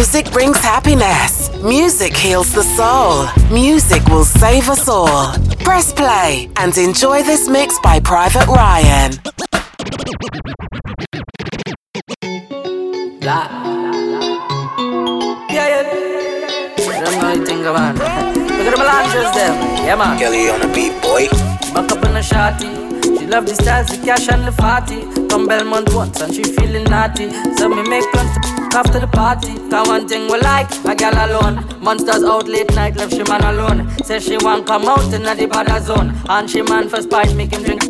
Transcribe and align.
Music 0.00 0.32
brings 0.32 0.56
happiness. 0.56 1.50
Music 1.62 2.16
heals 2.16 2.54
the 2.54 2.62
soul. 2.62 3.28
Music 3.52 4.02
will 4.06 4.24
save 4.24 4.70
us 4.70 4.88
all. 4.88 5.34
Press 5.58 5.92
play 5.92 6.48
and 6.56 6.74
enjoy 6.78 7.22
this 7.22 7.50
mix 7.50 7.78
by 7.80 8.00
Private 8.00 8.46
Ryan. 8.46 9.12
La. 13.20 13.46
Yeah, 15.50 15.68
yeah. 15.68 16.76
Don't 17.04 17.20
know 17.20 17.28
anything 17.28 17.60
about. 17.66 17.96
Look 17.96 18.08
at 18.08 18.70
the 18.70 18.78
melanges 18.78 19.30
there. 19.34 19.52
Yeah, 19.84 19.96
man. 19.96 20.18
Kelly 20.18 20.48
on 20.48 20.60
the 20.62 20.68
beat, 20.68 20.98
boy. 21.02 21.28
Back 21.74 21.92
up 21.92 22.02
in 22.06 22.14
the 22.14 22.20
shotty. 22.20 23.09
Love 23.30 23.46
the 23.46 23.54
styles, 23.54 23.86
the 23.86 24.04
cash 24.04 24.28
and 24.28 24.44
the 24.44 24.50
party. 24.50 25.02
Come 25.28 25.46
Belmont 25.46 25.94
once 25.94 26.20
and 26.20 26.34
she 26.34 26.42
feeling 26.42 26.82
naughty. 26.84 27.30
So 27.56 27.68
me 27.68 27.88
make 27.88 28.04
plans 28.10 28.34
to 28.34 28.76
after 28.76 28.98
the 28.98 29.06
party. 29.06 29.54
Cause 29.70 29.86
one 29.86 30.08
thing 30.08 30.30
we 30.32 30.40
like, 30.40 30.68
a 30.84 30.96
girl 30.96 31.14
alone. 31.14 31.64
Monsters 31.80 32.24
out 32.24 32.48
late 32.48 32.74
night, 32.74 32.96
left 32.96 33.12
she 33.12 33.22
man 33.22 33.44
alone. 33.44 33.88
Say 34.02 34.18
she 34.18 34.36
want 34.38 34.66
come 34.66 34.88
out 34.88 35.14
in 35.14 35.22
the 35.22 35.46
bad 35.46 35.82
zone. 35.84 36.12
And 36.28 36.50
she 36.50 36.62
man 36.62 36.88
for 36.88 37.00
spice, 37.02 37.32
make 37.32 37.52
him 37.52 37.62
drink. 37.62 37.89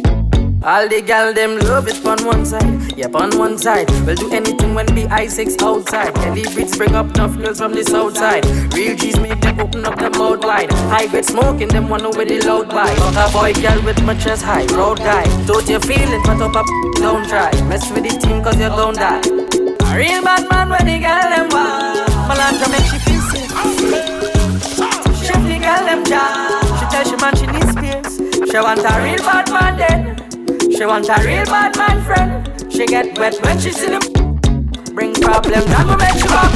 All 0.63 0.87
the 0.87 1.01
gal 1.01 1.33
them 1.33 1.59
love 1.61 1.89
it 1.89 2.05
on 2.05 2.23
one 2.27 2.45
side, 2.45 2.93
yep 2.95 3.15
on 3.15 3.31
one 3.39 3.57
side. 3.57 3.89
We'll 4.05 4.15
do 4.15 4.31
anything 4.31 4.75
when 4.75 4.85
the 4.87 5.05
I6 5.05 5.63
outside. 5.63 6.15
Heavy 6.19 6.45
beats 6.55 6.77
bring 6.77 6.95
up 6.95 7.15
tough 7.15 7.35
girls 7.39 7.61
from 7.61 7.73
the 7.73 7.83
south 7.83 8.19
side. 8.19 8.45
Real 8.75 8.95
G's 8.95 9.19
make 9.19 9.41
them 9.41 9.59
open 9.59 9.87
up 9.87 9.99
their 9.99 10.11
mouth 10.11 10.45
wide. 10.45 10.71
I 10.93 11.07
get 11.07 11.25
smoking 11.25 11.69
them 11.69 11.89
one 11.89 12.05
over 12.05 12.27
the 12.27 12.41
loud 12.43 12.69
vibe. 12.69 12.93
A 13.17 13.33
boy 13.33 13.55
girl 13.55 13.83
with 13.83 14.05
my 14.05 14.15
chest 14.15 14.43
high, 14.43 14.67
road 14.77 14.99
guy. 14.99 15.25
Don't 15.47 15.67
you 15.67 15.81
feeling 15.81 16.21
but 16.27 16.43
up 16.43 16.55
up, 16.55 16.67
don't 16.97 17.27
try. 17.27 17.51
Mess 17.65 17.91
with 17.93 18.05
the 18.05 18.19
team 18.21 18.45
cause 18.45 18.61
you 18.61 18.69
don't 18.69 18.97
die. 18.97 19.25
A 19.25 19.97
real 19.97 20.23
bad 20.23 20.47
man 20.51 20.69
when 20.69 20.85
the 20.85 20.99
girl 21.01 21.25
them 21.33 21.49
wild. 21.57 22.07
Melantra 22.29 22.69
make 22.69 22.85
she 22.85 22.99
feel 23.01 23.23
sick. 23.33 23.49
Shift 25.25 25.45
the 25.49 25.59
girl 25.59 25.85
them 25.89 26.05
jaw. 26.05 26.61
She 26.77 26.85
tell 26.93 27.05
she 27.09 27.17
man 27.17 27.35
she 27.35 27.47
needs 27.47 27.73
space. 27.73 28.51
She 28.51 28.59
want 28.59 28.81
a 28.81 28.93
real 29.01 29.25
bad 29.25 29.49
man 29.49 29.77
then. 29.79 30.30
She 30.81 30.87
want 30.87 31.07
a 31.11 31.17
real 31.27 31.45
bad 31.45 31.77
man 31.77 32.03
friend. 32.03 32.73
She 32.73 32.87
get 32.87 33.19
wet 33.19 33.37
when 33.45 33.61
she 33.61 33.71
see 33.71 33.89
them. 33.89 34.01
Bring 34.95 35.13
problems, 35.13 35.67
that 35.67 35.85
will 35.85 35.99
make 36.01 36.17
you 36.25 36.33
up 36.33 36.53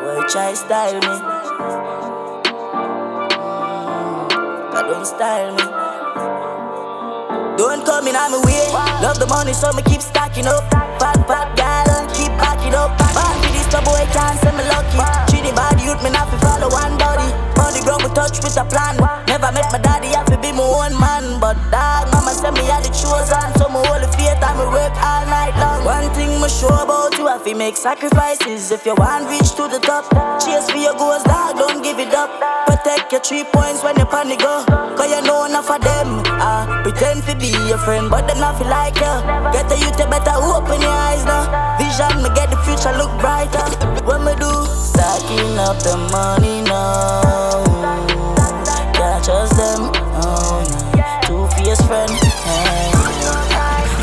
Boy, 0.00 0.24
try 0.28 0.54
style 0.54 0.94
me. 0.94 1.20
Mm, 3.84 4.72
God 4.72 4.86
don't 4.88 5.04
style 5.04 5.52
me. 5.52 5.64
Don't 7.58 7.84
come 7.84 8.08
in 8.08 8.16
on 8.16 8.30
my 8.32 8.40
way. 8.46 8.72
Love 9.02 9.18
the 9.18 9.26
money, 9.26 9.52
so 9.52 9.70
me 9.74 9.82
keep 9.82 10.00
stacking 10.00 10.46
up. 10.46 10.64
Fat, 10.98 11.20
fat 11.28 11.54
girl, 11.54 11.96
and 11.98 12.08
keep 12.16 12.32
backing 12.64 12.74
up. 12.74 12.96
Bad 12.98 13.36
for 13.42 13.52
this, 13.52 13.66
the 13.68 13.80
boy 13.84 14.04
can't 14.12 14.38
say 14.40 14.52
me 14.56 14.64
lucky. 14.68 14.96
Treat 15.30 15.44
the 15.44 15.52
bad 15.54 15.80
youth, 15.80 16.02
me 16.02 16.10
not 16.10 16.28
fi 16.30 16.36
follow 16.38 16.70
one 16.70 16.96
body. 16.98 17.28
On 17.60 17.72
the 17.72 17.80
ground, 17.84 18.02
we 18.02 18.10
touch 18.14 18.40
with 18.42 18.56
a 18.56 18.64
plan. 18.64 18.96
Never 19.28 19.52
met 19.52 19.70
my 19.72 19.78
daddy, 19.78 20.08
I 20.14 20.24
fi 20.24 20.36
be 20.36 20.52
my 20.52 20.64
own 20.64 20.98
man. 20.98 21.40
But 21.40 21.56
dog, 21.70 22.10
mama 22.12 22.32
say 22.32 22.50
me 22.50 22.64
had 22.64 22.84
the 22.84 22.90
chosen. 22.90 23.52
So 23.58 23.68
me 23.68 23.80
hold 23.84 24.02
the 24.02 24.08
faith 24.16 24.40
and 24.40 24.56
me 24.58 24.66
work 24.72 24.94
all 25.00 25.24
night 25.26 25.54
long. 25.60 25.84
One 25.84 26.08
thing 26.14 26.40
me 26.40 26.48
sure 26.48 26.72
about 26.72 27.16
you, 27.18 27.28
I 27.28 27.38
fi 27.38 27.54
make 27.54 27.76
sacrifices. 27.76 28.70
If 28.70 28.86
you 28.86 28.94
want 28.96 29.28
reach 29.28 29.52
to 29.56 29.68
the 29.68 29.80
top, 29.80 30.08
chase 30.40 30.68
for 30.70 30.80
your 30.80 30.96
goals, 30.96 31.24
dog, 31.24 31.56
don't 31.56 31.82
give 31.82 31.98
it 31.98 32.14
up. 32.14 32.30
Protect 32.66 33.12
your 33.12 33.20
three 33.20 33.44
points 33.44 33.82
when 33.84 33.96
you 33.96 34.04
the 34.04 34.36
go. 34.40 34.64
Cause 34.96 35.10
you 35.10 35.20
know 35.22 35.44
enough 35.44 35.70
of 35.70 35.80
them. 35.80 36.22
Ah, 36.40 36.80
pretend 36.82 37.22
to 37.24 37.36
be 37.36 37.52
your 37.68 37.78
friend, 37.78 38.10
but 38.10 38.26
them 38.26 38.40
not 38.40 38.58
feel 38.58 38.68
like 38.68 38.96
you. 38.96 39.14
Get 39.52 39.68
the 39.68 39.76
youth, 39.78 39.98
you 39.98 40.08
better 40.08 40.36
open 40.36 40.80
your 40.80 40.90
eyes 40.90 41.24
now. 41.24 41.74
Vision, 41.94 42.22
me 42.24 42.28
get 42.34 42.50
the 42.50 42.56
future 42.66 42.90
look 42.98 43.12
brighter. 43.20 43.70
What 44.02 44.22
me 44.22 44.34
do? 44.34 44.50
Stacking 44.66 45.58
up 45.58 45.78
the 45.78 45.96
money 46.10 46.62
now. 46.62 47.62
Can't 48.94 49.24
trust 49.24 49.54
them. 49.54 49.92
Oh, 50.18 50.58
yeah. 50.96 51.20
Two 51.20 51.46
fierce 51.54 51.80
friend. 51.86 52.10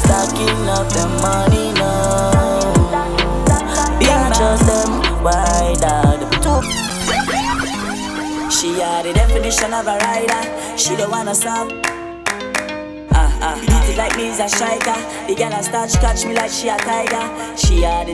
Stacking 0.07 0.69
up 0.71 0.87
the 0.87 1.05
money 1.19 1.73
now. 1.73 2.71
Can't 3.99 4.35
trust 4.35 4.65
them. 4.67 5.01
Why? 5.21 5.75
Two. 6.39 6.61
She 8.49 8.81
are 8.81 9.03
the 9.03 9.11
definition 9.13 9.73
of 9.73 9.87
a 9.87 9.97
rider. 9.97 10.77
She 10.77 10.95
don't 10.95 11.11
wanna 11.11 11.35
stop. 11.35 11.90
Ah, 13.43 13.57
beat 13.59 13.89
it 13.89 13.97
like 13.97 14.15
me 14.17 14.27
is 14.27 14.39
a 14.39 14.47
striker. 14.47 14.93
The 15.25 15.33
girl 15.33 15.51
a 15.51 15.63
start 15.63 15.89
catch 15.99 16.25
me 16.25 16.35
like 16.35 16.51
she 16.51 16.69
a 16.69 16.77
tiger. 16.77 17.25
She 17.57 17.83
are 17.83 18.05
the 18.05 18.13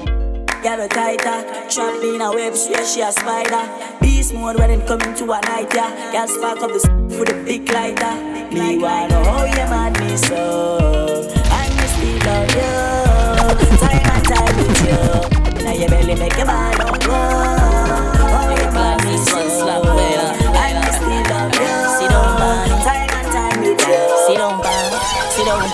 girl 0.63 0.79
a 0.79 0.87
tighter. 0.87 1.43
Trap 1.69 2.01
me 2.01 2.15
in 2.15 2.21
a 2.21 2.31
web, 2.31 2.55
swear 2.55 2.85
she 2.85 3.01
a 3.01 3.11
spider. 3.11 3.67
Beast 3.99 4.33
mode 4.33 4.57
when 4.57 4.71
it 4.71 4.87
coming 4.87 5.13
to 5.15 5.23
a 5.25 5.41
night, 5.41 5.73
yeah. 5.75 5.91
Girl 6.13 6.27
spark 6.27 6.59
up 6.59 6.71
the 6.71 6.79
with 7.19 7.29
a 7.29 7.43
big 7.43 7.69
lighter. 7.69 8.15
Me 8.55 8.77
wanna 8.77 9.21
how 9.25 9.43
you 9.43 9.67
mad 9.67 9.99
me 9.99 10.15
so. 10.15 11.29
I 11.51 11.67
miss 11.75 11.93
me 11.99 12.19
love 12.23 12.51
you. 12.55 13.77
Time 13.83 14.07
and 14.07 14.25
time 14.31 14.55
with 14.63 14.79
you. 14.87 15.63
Now 15.65 15.73
your 15.73 15.89
belly 15.89 16.15
make 16.15 16.37
your 16.37 16.47
don't 16.47 17.05
go. 17.05 17.66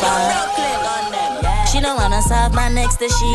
Man. 0.02 0.64
She 1.74 1.82
don't 1.82 1.98
wanna 1.98 2.22
serve 2.22 2.54
man 2.54 2.76
next 2.76 2.98
to 3.02 3.10
she. 3.10 3.30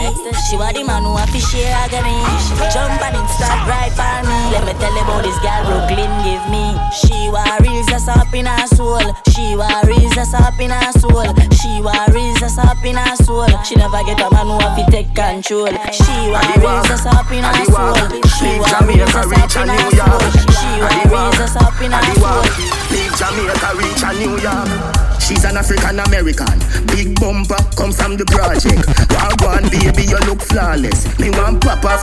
She 0.46 0.54
want 0.54 0.78
the 0.78 0.86
man 0.86 1.02
who 1.02 1.18
to 1.18 1.40
share 1.42 1.74
agony. 1.74 2.22
Jump 2.70 2.94
and 3.02 3.18
it 3.18 3.26
start 3.34 3.66
right 3.66 3.90
for 3.90 4.22
me. 4.22 4.38
Let 4.54 4.62
me 4.62 4.78
tell 4.78 4.94
you 4.94 5.02
about 5.02 5.26
this 5.26 5.34
girl 5.42 5.66
Brooklyn 5.66 6.06
give 6.22 6.46
me. 6.46 6.70
She 6.94 7.34
worries 7.34 7.90
that's 7.90 8.06
up 8.06 8.30
in 8.30 8.46
her 8.46 8.66
soul. 8.70 9.02
She 9.34 9.58
worries 9.58 10.14
that's 10.14 10.38
up 10.38 10.54
in 10.62 10.70
her 10.70 10.92
soul. 11.02 11.26
She 11.50 11.82
worries 11.82 12.38
that's 12.38 12.62
up 12.62 12.78
in 12.86 12.94
her 12.94 13.16
soul. 13.26 13.50
She 13.66 13.74
never 13.74 14.06
get 14.06 14.22
a 14.22 14.30
man 14.30 14.46
who 14.46 14.62
to 14.62 14.86
take 14.86 15.10
control. 15.18 15.74
She 15.90 16.14
worries 16.30 16.86
that's 16.86 17.10
up 17.10 17.26
in 17.34 17.42
her 17.42 17.64
soul. 17.66 17.98
She 18.38 18.54
worries 18.62 19.02
that's 19.02 19.34
up 19.34 19.50
in 19.58 19.66
her 19.66 19.90
soul. 19.98 20.22
She 20.54 20.70
worries 20.78 21.38
that's 21.42 21.58
up 21.58 21.74
in 21.82 21.90
her 21.90 22.06
soul. 22.22 22.46
Leave 22.94 23.18
Jamaica, 23.18 23.70
reach 23.82 24.02
a 24.06 24.10
New 24.14 24.38
York. 24.38 25.07
She's 25.20 25.44
an 25.44 25.56
African 25.56 25.98
American. 25.98 26.58
Big 26.88 27.18
bumper 27.20 27.60
come 27.76 27.92
from 27.92 28.16
the 28.16 28.24
project. 28.24 28.86
Wagwan 29.12 29.70
baby, 29.70 30.08
you 30.08 30.18
look 30.26 30.40
flawless. 30.40 31.06
Me 31.18 31.30
want 31.30 31.62
pop 31.62 31.84
off, 31.84 32.02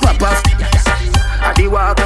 pop 0.00 0.22
off. 0.22 0.42
I 1.40 1.54
the 1.56 1.68
walk, 1.68 2.00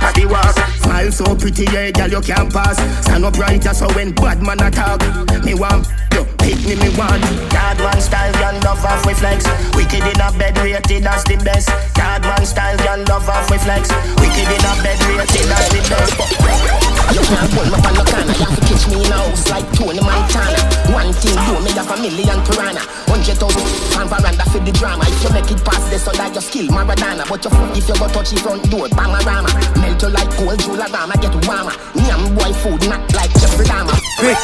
I 0.00 0.12
the 0.14 0.26
walk. 0.26 0.56
Smile 0.82 1.12
so 1.12 1.34
pretty, 1.34 1.64
yeah, 1.72 1.90
girl 1.90 2.08
you 2.08 2.20
can't 2.20 2.52
pass. 2.52 2.76
Stand 3.04 3.24
up 3.24 3.36
right, 3.38 3.62
so 3.62 3.88
when 3.94 4.12
bad 4.12 4.42
man 4.42 4.62
attack, 4.62 5.00
me 5.44 5.54
want 5.54 5.86
you 6.16 6.24
pick 6.38 6.56
me, 6.64 6.74
me 6.76 6.88
want. 6.96 7.22
Card 7.52 7.78
one 7.80 8.00
style, 8.00 8.32
girl 8.40 8.56
love 8.64 8.84
off 8.84 9.04
with 9.04 9.18
flex. 9.18 9.44
Wicked 9.76 10.00
in 10.00 10.20
a 10.20 10.32
bed, 10.38 10.56
rated 10.58 11.06
as 11.06 11.24
the 11.24 11.36
best. 11.44 11.68
Card 11.94 12.24
one 12.24 12.46
style, 12.46 12.76
girl 12.78 13.04
love 13.08 13.28
off 13.28 13.50
with 13.50 13.62
flex. 13.62 13.90
Wicked 14.16 14.48
in 14.48 14.64
a 14.64 14.72
bed, 14.82 14.98
rated 15.12 15.50
as 15.52 15.68
the 15.68 15.80
best. 15.90 16.95
You 17.14 17.22
can't 17.22 17.48
pull 17.54 17.66
me 17.70 17.78
from 17.78 17.94
the 17.94 18.04
corner, 18.06 18.34
you 18.34 18.46
have 18.46 18.56
to 18.56 18.62
catch 18.66 18.84
me 18.90 18.96
in 19.04 19.12
a 19.12 19.16
house 19.16 19.48
like 19.50 19.66
Tony 19.78 20.02
Montana. 20.02 20.58
One 20.90 21.12
thing, 21.14 21.36
do 21.46 21.54
me 21.62 21.70
have 21.78 21.90
a 21.90 21.96
million 22.02 22.38
piranha. 22.46 22.82
Hundred 23.06 23.38
thousand 23.38 23.66
fan 23.94 24.06
veranda 24.10 24.44
for 24.50 24.60
the 24.60 24.72
drama. 24.72 25.04
If 25.06 25.22
you 25.22 25.30
make 25.30 25.50
it 25.50 25.62
past 25.64 25.88
this, 25.90 26.04
so 26.04 26.12
like 26.18 26.34
your 26.34 26.42
skill, 26.42 26.66
Maradona. 26.68 27.24
But 27.28 27.44
your 27.44 27.52
foot, 27.54 27.76
if 27.76 27.88
you 27.88 27.96
go 27.96 28.08
touch 28.08 28.30
the 28.30 28.40
front 28.42 28.68
door, 28.70 28.88
Bamarama. 28.90 29.50
Melt 29.80 30.02
you 30.02 30.10
like 30.10 30.30
cold 30.34 30.58
Jularama, 30.58 31.14
get 31.22 31.34
warmer. 31.46 31.74
Nyam 31.94 32.34
boy 32.34 32.52
food, 32.60 32.82
not 32.90 33.02
like 33.14 33.32
Jeffrey 33.38 33.66
Dahmer. 33.66 33.96
Brick, 34.18 34.40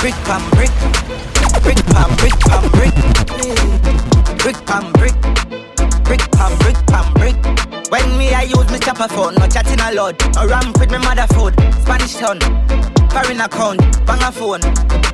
brick 0.00 0.16
pam 0.24 0.42
brick, 0.56 0.72
brick 1.62 1.80
pam 1.92 2.10
brick 2.16 2.36
pam 2.48 2.64
brick, 2.74 2.96
brick 4.40 4.58
pam 4.66 4.84
brick, 4.96 5.16
brick 6.04 6.24
pam 6.32 6.52
brick 6.58 6.78
pam 6.88 7.06
brick. 7.14 7.69
When 7.90 8.16
me 8.16 8.32
I 8.32 8.42
use 8.42 8.70
me 8.70 8.78
chopper 8.78 9.08
phone, 9.08 9.34
no 9.34 9.48
chatting 9.48 9.80
a 9.80 9.92
lot. 9.92 10.14
A 10.36 10.46
ramp 10.46 10.78
with 10.78 10.92
me 10.92 10.98
mother 10.98 11.26
food, 11.34 11.54
Spanish 11.82 12.14
town, 12.14 12.38
foreign 13.10 13.40
account, 13.40 13.80
bang 14.06 14.22
a 14.22 14.30
phone, 14.30 14.60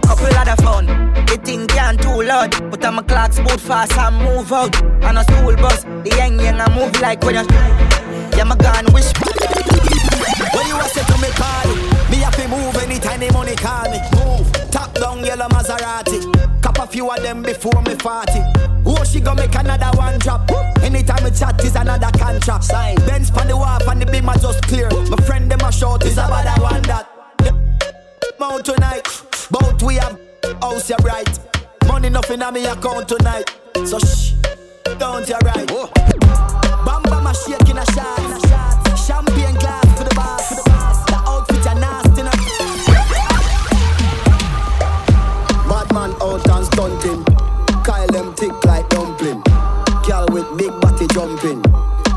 couple 0.05 0.37
other 0.37 0.61
phone. 0.62 0.84
The 1.25 1.40
thing 1.43 1.67
can't 1.69 2.00
too 2.00 2.23
loud, 2.23 2.52
but 2.70 2.84
I'm 2.84 2.99
a 2.99 3.02
clock 3.02 3.34
boot 3.37 3.61
fast 3.61 3.96
and 3.96 4.17
move 4.17 4.52
out. 4.52 4.76
On 5.05 5.17
a 5.17 5.25
school 5.25 5.56
bus, 5.56 5.84
the 5.84 6.14
young 6.19 6.38
young 6.38 6.61
I 6.61 6.69
move 6.76 7.00
like 7.00 7.23
when 7.25 7.37
you. 7.37 7.46
Yeah, 8.37 8.44
my 8.44 8.56
gun 8.56 8.84
wish. 8.93 9.08
When 10.52 10.67
you 10.69 10.76
say 10.93 11.00
to 11.00 11.17
me 11.17 11.32
call 11.32 11.70
it, 11.73 12.11
me 12.11 12.19
have 12.19 12.37
to 12.37 12.46
move 12.49 12.76
anytime 12.76 13.20
the 13.20 13.32
money 13.32 13.56
call 13.56 13.88
me. 13.90 14.00
Move, 14.20 14.52
top 14.70 14.93
down 14.94 15.25
yellow 15.25 15.49
Maserati. 15.49 16.35
A 16.86 16.88
few 16.88 17.10
of 17.10 17.20
them 17.20 17.42
before 17.42 17.82
me 17.82 17.96
party. 17.96 18.40
Oh, 18.86 19.02
she 19.02 19.18
gonna 19.18 19.42
make 19.42 19.54
another 19.56 19.90
one 19.98 20.20
drop. 20.20 20.48
Anytime 20.82 21.24
we 21.24 21.32
chat 21.32 21.60
is 21.64 21.74
another 21.74 22.16
contract. 22.16 22.62
Sign. 22.62 22.94
Benz 23.06 23.28
pan 23.28 23.48
the 23.48 23.56
wharf 23.56 23.88
and 23.88 24.00
the 24.00 24.06
beam 24.06 24.28
are 24.28 24.38
just 24.38 24.62
clear. 24.68 24.88
My 25.10 25.16
friend 25.26 25.50
them 25.50 25.58
a 25.62 25.84
out 25.84 26.04
is 26.04 26.16
a 26.16 26.28
bad 26.28 26.62
one 26.62 26.82
that. 26.82 27.08
Mount 28.38 28.64
tonight, 28.66 29.02
both 29.50 29.82
we 29.82 29.96
have 29.96 30.16
house 30.62 30.88
ya 30.88 30.96
bright. 30.98 31.40
Money 31.88 32.08
nothing 32.08 32.40
on 32.40 32.54
me 32.54 32.64
account 32.66 33.08
tonight. 33.08 33.50
So 33.84 33.98
shh, 33.98 34.34
don't 34.96 35.28
you 35.28 35.38
right. 35.42 35.66
Bamba 36.86 37.20
my 37.20 37.32
shake 37.32 37.68
in 37.68 37.78
a 37.78 37.84
shot, 37.86 38.55
jumping. 51.16 51.64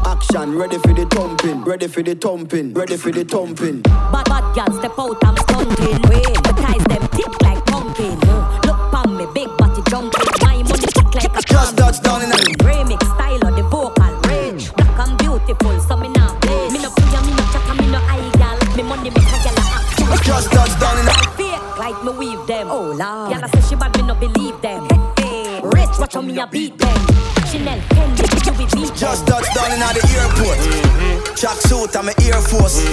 Action, 0.06 0.58
ready 0.58 0.78
for 0.78 0.92
the 0.92 1.06
thumping, 1.06 1.64
ready 1.64 1.88
for 1.88 2.04
the 2.04 2.16
thumping, 2.16 2.74
ready 2.74 2.98
for 2.98 3.12
the 3.12 3.24
thumping. 3.24 3.80
Bad 4.12 4.28
bad 4.28 4.44
girl 4.52 4.72
step 4.76 5.00
out, 5.00 5.16
I'm 5.24 5.38
stunting. 5.38 6.04
Wait, 6.12 6.36
the 6.44 6.52
ties 6.60 6.84
them 6.92 7.08
thick 7.16 7.32
like 7.42 7.64
pumpkin. 7.68 8.20
Uh, 8.28 8.60
look 8.68 8.76
pon 8.92 9.16
me, 9.16 9.24
big 9.34 9.48
body 9.56 9.80
jumping. 9.88 10.28
My 10.44 10.60
money 10.68 10.92
thick 10.92 11.16
like 11.16 11.32
a 11.32 11.42
Just 11.48 11.78
touch 11.78 12.04
down 12.04 12.24
in 12.24 12.32
a 12.32 12.40
remix 12.68 13.00
style 13.16 13.40
of 13.48 13.56
the 13.56 13.64
vocal 13.72 14.12
range. 14.28 14.68
Black 14.76 15.00
and 15.08 15.18
beautiful, 15.18 15.80
so 15.80 15.96
me 15.96 16.10
now 16.10 16.36
play. 16.44 16.68
Me 16.68 16.84
no 16.84 16.92
play, 16.92 17.08
me 17.24 17.32
no 17.40 17.44
chat, 17.56 17.72
me 17.80 17.88
no 17.88 18.00
eye 18.04 18.32
gal. 18.36 18.60
Me 18.76 18.84
money 18.84 19.12
make 19.16 19.32
a 19.32 19.40
gal 19.48 19.56
a 19.56 19.64
act. 19.80 20.28
Just 20.28 20.52
touch 20.52 20.76
down 20.76 21.00
in 21.00 21.08
a 21.08 21.16
Fake 21.40 21.64
like 21.80 22.04
me 22.04 22.12
weave 22.20 22.44
them. 22.52 22.68
Oh 22.68 22.92
lord, 22.92 23.32
gal 23.32 23.48
say 23.48 23.64
she 23.64 23.76
bad, 23.80 23.96
me 23.96 24.04
no 24.04 24.16
believe 24.16 24.60
them. 24.60 24.84
Hey, 25.16 25.62
rich, 25.64 25.96
watch 25.96 26.16
how 26.16 26.22
me 26.22 26.38
a 26.38 26.48
beat 26.48 26.78
them. 26.78 27.39
Just 27.50 29.26
touch 29.26 29.46
down 29.56 29.72
in 29.72 29.80
the 29.80 30.02
airport. 30.14 31.36
Track 31.36 31.58
suit, 31.58 31.96
I'm 31.96 32.10
Air 32.22 32.42
Force. 32.42 32.86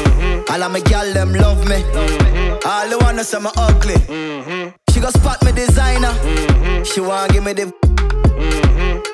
All 0.49 0.63
of 0.63 0.73
my 0.73 0.81
gal 0.81 1.13
them 1.13 1.35
love 1.35 1.69
me. 1.69 1.85
All 2.65 2.89
the 2.89 2.97
wanna 3.03 3.23
say 3.23 3.39
me 3.39 3.51
ugly. 3.55 3.97
She 4.91 5.01
go 5.01 5.11
spot 5.11 5.45
me 5.45 5.53
designer. 5.53 6.15
She 6.85 7.01
wanna 7.01 7.31
give 7.33 7.45
me 7.45 7.53
the. 7.53 7.86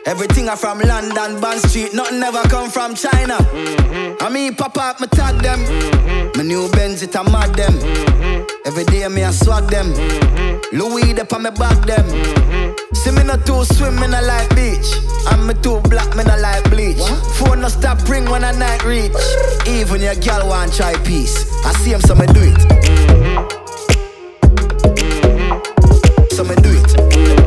Everything 0.04 0.48
I 0.48 0.56
from 0.56 0.80
London, 0.80 1.40
Bond 1.40 1.60
Street, 1.60 1.94
nothing 1.94 2.22
ever 2.22 2.42
come 2.48 2.68
from 2.68 2.94
China. 2.96 3.38
Mm-hmm. 3.38 4.16
I 4.20 4.28
mean, 4.30 4.54
pop 4.54 4.76
up, 4.76 5.00
me 5.00 5.06
tag 5.06 5.40
them. 5.40 5.60
Mm-hmm. 5.60 6.38
My 6.38 6.42
new 6.42 6.68
Benz, 6.72 7.02
it 7.02 7.14
a 7.14 7.22
mad 7.22 7.54
them. 7.54 7.72
Mm-hmm. 7.72 8.66
Every 8.66 8.84
day 8.84 9.06
me 9.06 9.22
I 9.22 9.30
swag 9.30 9.70
them. 9.70 9.92
Louis, 10.72 11.12
they 11.12 11.22
on 11.22 11.42
me 11.44 11.50
back 11.50 11.86
them. 11.86 12.04
See 12.94 13.12
me 13.12 13.22
not 13.22 13.46
too 13.46 13.64
swim, 13.64 13.94
me 13.96 14.08
not 14.08 14.24
like 14.24 14.48
beach. 14.56 14.90
And 15.30 15.46
me 15.46 15.54
too 15.62 15.80
black, 15.82 16.16
me 16.16 16.24
not 16.24 16.40
like 16.40 16.68
bleach. 16.68 16.98
Phone 17.38 17.60
no 17.60 17.68
stop 17.68 18.02
ring 18.08 18.28
when 18.28 18.42
I 18.42 18.50
night 18.52 18.84
reach. 18.84 19.12
Even 19.68 20.00
your 20.02 20.16
girl 20.16 20.48
want 20.48 20.74
try 20.74 20.94
peace. 21.04 21.46
I 21.64 21.72
see 21.74 21.92
him, 21.92 22.00
so 22.00 22.16
me 22.16 22.26
do 22.26 22.40
it. 22.42 22.58
So 26.32 26.42
me 26.42 26.56
do 26.56 26.70
it. 26.72 27.41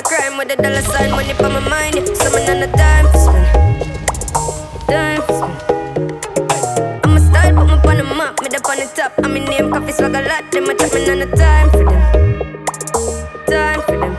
On 0.00 0.02
the 0.02 0.08
crime 0.08 0.38
with 0.38 0.50
a 0.50 0.56
dollar 0.56 0.82
sign, 0.82 1.10
money 1.10 1.34
for 1.34 1.48
my 1.48 1.60
mind. 1.60 1.94
So 2.16 2.30
me 2.34 2.44
none 2.46 2.62
of 2.62 2.72
time 2.72 3.06
for 3.06 3.18
spend. 3.18 3.48
Time 4.86 5.22
for 5.22 5.34
spend. 5.38 7.04
I'm 7.04 7.16
a 7.16 7.20
style, 7.20 7.54
put 7.54 7.66
me 7.66 7.90
on 7.90 7.96
the 7.98 8.04
map, 8.04 8.40
me 8.40 8.48
up 8.48 8.68
on 8.68 8.76
the 8.78 8.92
top. 8.94 9.12
I'm 9.18 9.36
in 9.36 9.44
name, 9.44 9.70
coffee 9.70 9.92
swag 9.92 10.14
a 10.14 10.22
lot, 10.22 10.50
them 10.50 10.68
a 10.68 10.74
chat 10.74 10.94
me 10.94 11.06
none 11.06 11.22
of 11.22 11.30
time 11.36 11.70
for 11.70 11.84
them. 11.84 12.66
Time 13.46 13.82
for 13.82 13.98
them. 13.98 14.14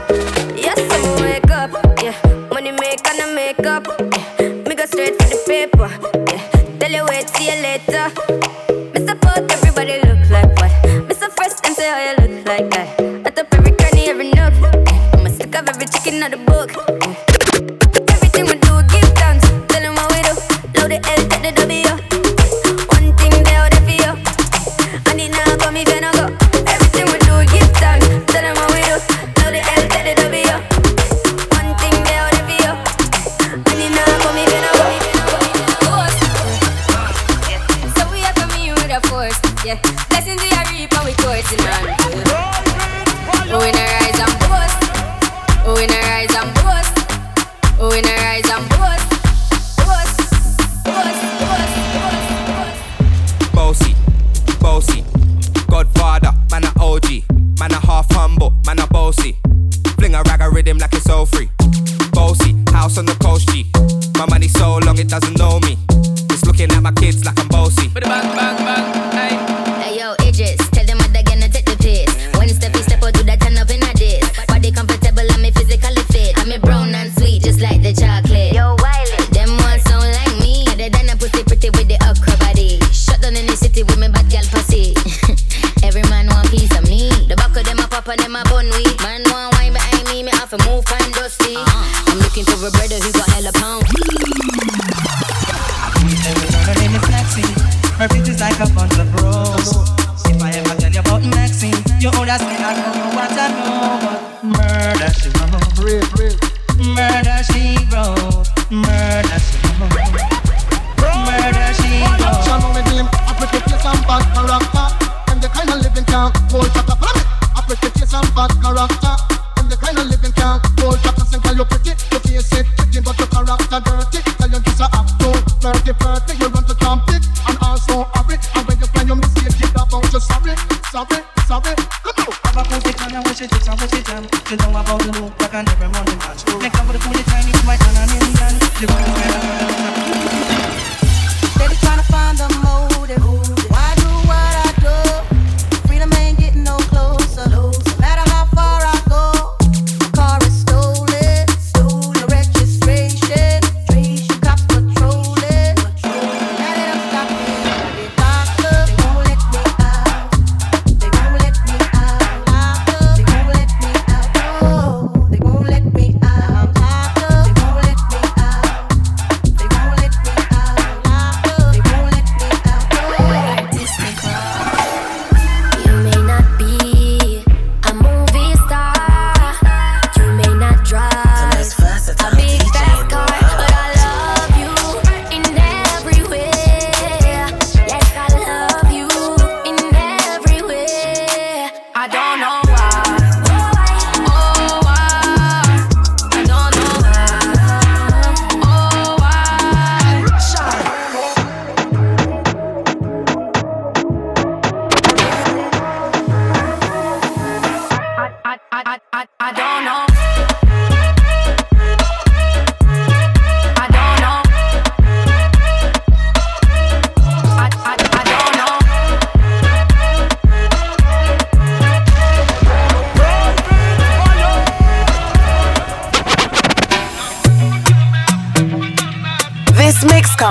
Yes, 0.55 0.79
I'm 0.79 1.05
a 1.05 1.21
wake 1.21 1.51
up, 1.51 1.71
yeah. 2.01 2.15
Money 2.51 2.71
make 2.71 3.07
and 3.07 3.21
I 3.21 3.33
make 3.33 3.65
up, 3.65 3.87
yeah. 3.99 4.49
Me 4.67 4.75
go 4.75 4.85
straight 4.85 5.15
for 5.21 5.29
the 5.29 5.43
paper, 5.47 5.89
yeah. 6.31 6.77
Tell 6.79 6.91
you 6.91 7.05
wait, 7.05 7.29
see 7.29 7.45
you 7.45 7.61
later. 7.61 8.30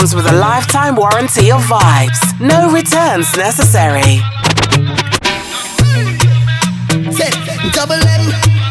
Comes 0.01 0.15
with 0.15 0.33
a 0.33 0.37
lifetime 0.37 0.97
warranty 0.97 1.53
of 1.53 1.61
vibes. 1.61 2.21
No 2.41 2.73
returns 2.73 3.29
necessary. 3.37 4.17
Say, 7.13 7.29
double 7.77 8.01
M, 8.01 8.25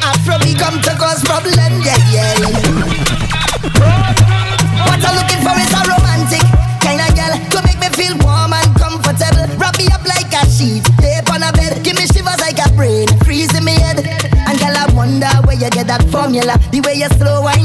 Afro 0.10 0.42
come 0.58 0.82
to 0.82 0.90
cause 0.98 1.22
problem, 1.22 1.54
yeah, 1.86 2.02
yeah. 2.10 2.34
What 4.90 5.06
I'm 5.06 5.14
looking 5.22 5.42
for 5.46 5.54
is 5.54 5.70
a 5.70 5.82
romantic 5.86 6.46
kind 6.82 6.98
of 6.98 7.14
girl 7.14 7.38
to 7.54 7.60
make 7.62 7.78
me 7.78 7.90
feel 7.94 8.18
warm 8.26 8.54
and 8.54 8.74
comfortable. 8.74 9.46
Wrap 9.62 9.78
me 9.78 9.86
up 9.94 10.02
like 10.10 10.34
a 10.34 10.50
sheet, 10.50 10.82
tape 10.98 11.30
on 11.30 11.44
a 11.44 11.52
bed, 11.54 11.84
give 11.84 11.96
me 11.96 12.08
shivers 12.08 12.42
like 12.42 12.58
a 12.58 12.74
brain 12.74 13.08
in 13.60 13.64
me 13.64 13.74
head. 13.74 14.00
And 14.48 14.58
girl, 14.58 14.76
I 14.76 14.90
wonder 14.94 15.30
where 15.46 15.56
you 15.56 15.70
get 15.70 15.88
that 15.88 16.04
formula. 16.10 16.58
The 16.72 16.82
way 16.82 16.96
you 16.96 17.10
slow 17.22 17.44
wine, 17.44 17.59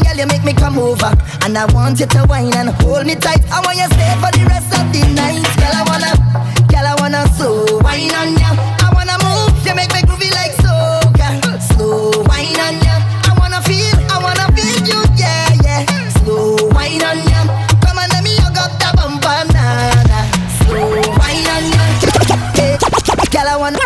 over. 0.78 1.12
And 1.44 1.56
I 1.58 1.66
want 1.72 2.00
you 2.00 2.06
to 2.06 2.26
wine 2.28 2.54
and 2.54 2.70
hold 2.82 3.06
me 3.06 3.14
tight. 3.14 3.42
I 3.50 3.60
want 3.64 3.76
you 3.78 3.86
stay 3.94 4.14
for 4.22 4.30
the 4.32 4.44
rest 4.48 4.70
of 4.72 4.84
the 4.92 5.02
night, 5.14 5.42
girl. 5.58 5.74
I 5.74 5.82
wanna, 5.88 6.12
girl, 6.68 6.86
I 6.86 6.94
wanna 7.00 7.22
slow 7.36 7.78
wine 7.80 8.10
on 8.14 8.34
ya. 8.38 8.50
I 8.82 8.88
wanna 8.94 9.16
move, 9.24 9.54
you 9.66 9.74
make 9.74 9.92
me 9.92 10.00
groovy 10.08 10.30
like 10.32 10.54
so, 10.64 10.74
girl. 11.14 11.60
Slow 11.60 12.10
wine 12.28 12.58
on 12.60 12.74
ya. 12.82 12.96
I 13.28 13.36
wanna 13.38 13.60
feel, 13.62 13.94
I 14.10 14.18
wanna 14.22 14.46
feel 14.56 14.78
you, 14.88 15.00
yeah, 15.16 15.48
yeah. 15.62 15.82
Slow 16.22 16.56
wine 16.72 17.02
on 17.02 17.18
ya. 17.28 17.40
Come 17.84 17.98
on, 17.98 18.08
let 18.10 18.22
me 18.24 18.34
hug 18.40 18.56
up 18.58 18.72
the 18.80 18.88
bumper, 18.96 19.40
nah, 19.52 20.02
nah. 20.10 20.24
Slow 20.64 20.90
wine 21.20 21.48
on 21.54 21.64
ya. 21.70 21.84
Hey, 22.56 22.76
girl, 23.30 23.48
I 23.48 23.56
wanna, 23.56 23.78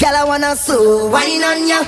girl, 0.00 0.16
I 0.16 0.24
wanna 0.26 0.56
slow 0.56 1.08
wine 1.08 1.42
on 1.44 1.68
ya. 1.68 1.80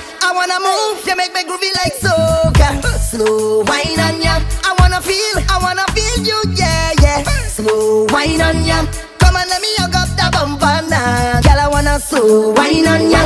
Wine 12.21 12.87
on 12.87 13.09
ya. 13.09 13.25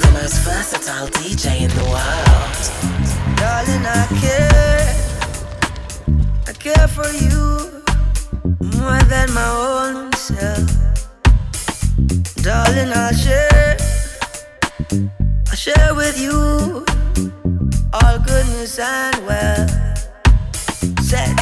The 0.00 0.10
most 0.14 0.38
versatile 0.44 1.08
DJ 1.08 1.62
in 1.62 1.70
the 1.70 1.84
world. 1.92 2.56
Darling, 3.36 3.84
I 3.84 4.06
care. 4.20 4.94
I 6.48 6.52
care 6.52 6.88
for 6.88 7.10
you 7.10 7.82
more 8.80 9.02
than 9.12 9.32
my 9.34 9.48
own 9.48 10.12
self. 10.12 10.70
Darling, 12.42 12.92
I'll 12.94 13.12
share. 13.12 13.76
I'll 15.50 15.56
share 15.56 15.94
with 15.94 16.18
you 16.18 16.84
all 17.92 18.18
goodness 18.18 18.78
and 18.78 19.26
wealth. 19.26 19.70
Said 21.02 21.36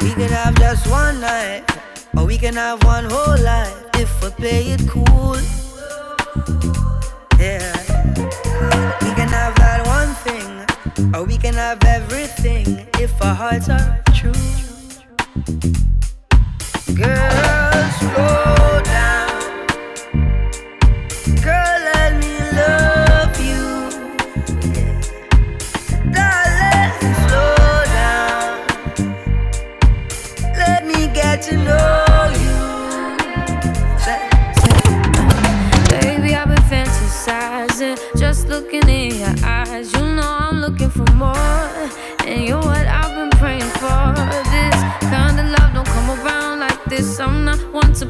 we 0.00 0.12
can 0.14 0.30
have 0.30 0.54
just 0.56 0.86
one 0.88 1.20
night, 1.20 1.64
or 2.18 2.26
we 2.26 2.36
can 2.36 2.54
have 2.54 2.82
one 2.84 3.04
whole 3.04 3.38
life 3.38 3.84
if 3.94 4.10
we 4.22 4.30
play 4.30 4.62
it 4.74 4.82
cool. 4.88 5.36
Yeah. 7.38 7.72
We 9.02 9.10
can 9.14 9.28
have 9.28 9.54
that 9.62 9.86
one 9.86 10.12
thing, 10.26 11.14
or 11.14 11.24
we 11.24 11.38
can 11.38 11.54
have 11.54 11.82
everything 11.84 12.86
if 12.98 13.12
our 13.22 13.34
hearts 13.34 13.68
are 13.68 14.02
true. 14.12 14.32
Girl, 16.96 18.27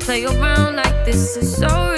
play 0.08 0.24
around 0.24 0.76
like 0.76 1.04
this. 1.04 1.36
is 1.36 1.54
so 1.54 1.66
real, 1.66 1.97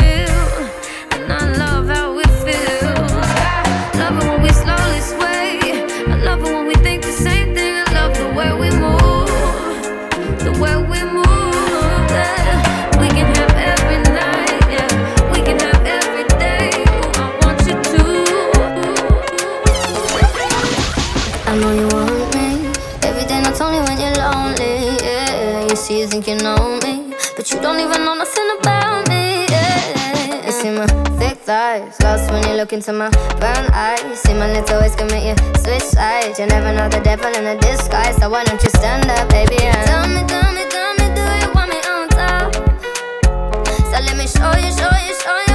into 32.81 32.95
my 32.95 33.11
brown 33.39 33.67
eyes. 33.75 34.21
See 34.21 34.33
my 34.33 34.51
little 34.51 34.81
ways 34.81 34.95
can 34.97 35.07
make 35.09 35.25
you 35.25 35.37
switch 35.61 35.83
sides. 35.83 36.39
You 36.39 36.47
never 36.47 36.73
know 36.73 36.89
the 36.89 37.01
devil 37.01 37.31
in 37.35 37.45
a 37.45 37.59
disguise, 37.61 38.17
so 38.17 38.31
why 38.31 38.43
don't 38.45 38.63
you 38.63 38.71
stand 38.71 39.05
up, 39.11 39.29
baby? 39.29 39.59
And 39.61 39.87
tell 39.87 40.09
me, 40.09 40.23
tell 40.27 40.51
me, 40.57 40.65
tell 40.75 40.93
me, 40.95 41.07
do 41.15 41.25
you 41.43 41.53
want 41.53 41.69
me 41.69 41.79
on 41.93 42.09
top? 42.09 42.55
So 43.91 43.97
let 44.07 44.17
me 44.17 44.27
show 44.27 44.53
you, 44.57 44.73
show 44.73 44.97
you, 45.07 45.15
show 45.21 45.37
you. 45.47 45.50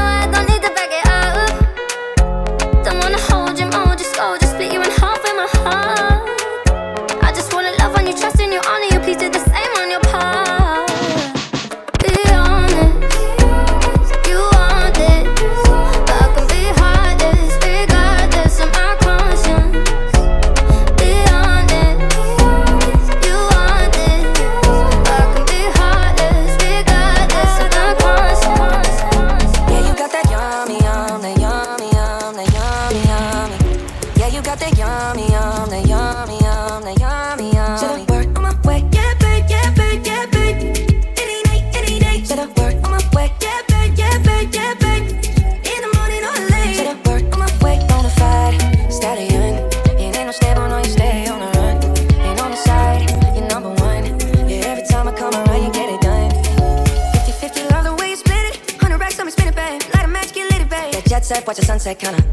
Set, 61.86 62.00
kind 62.00 62.18
the 62.18 62.25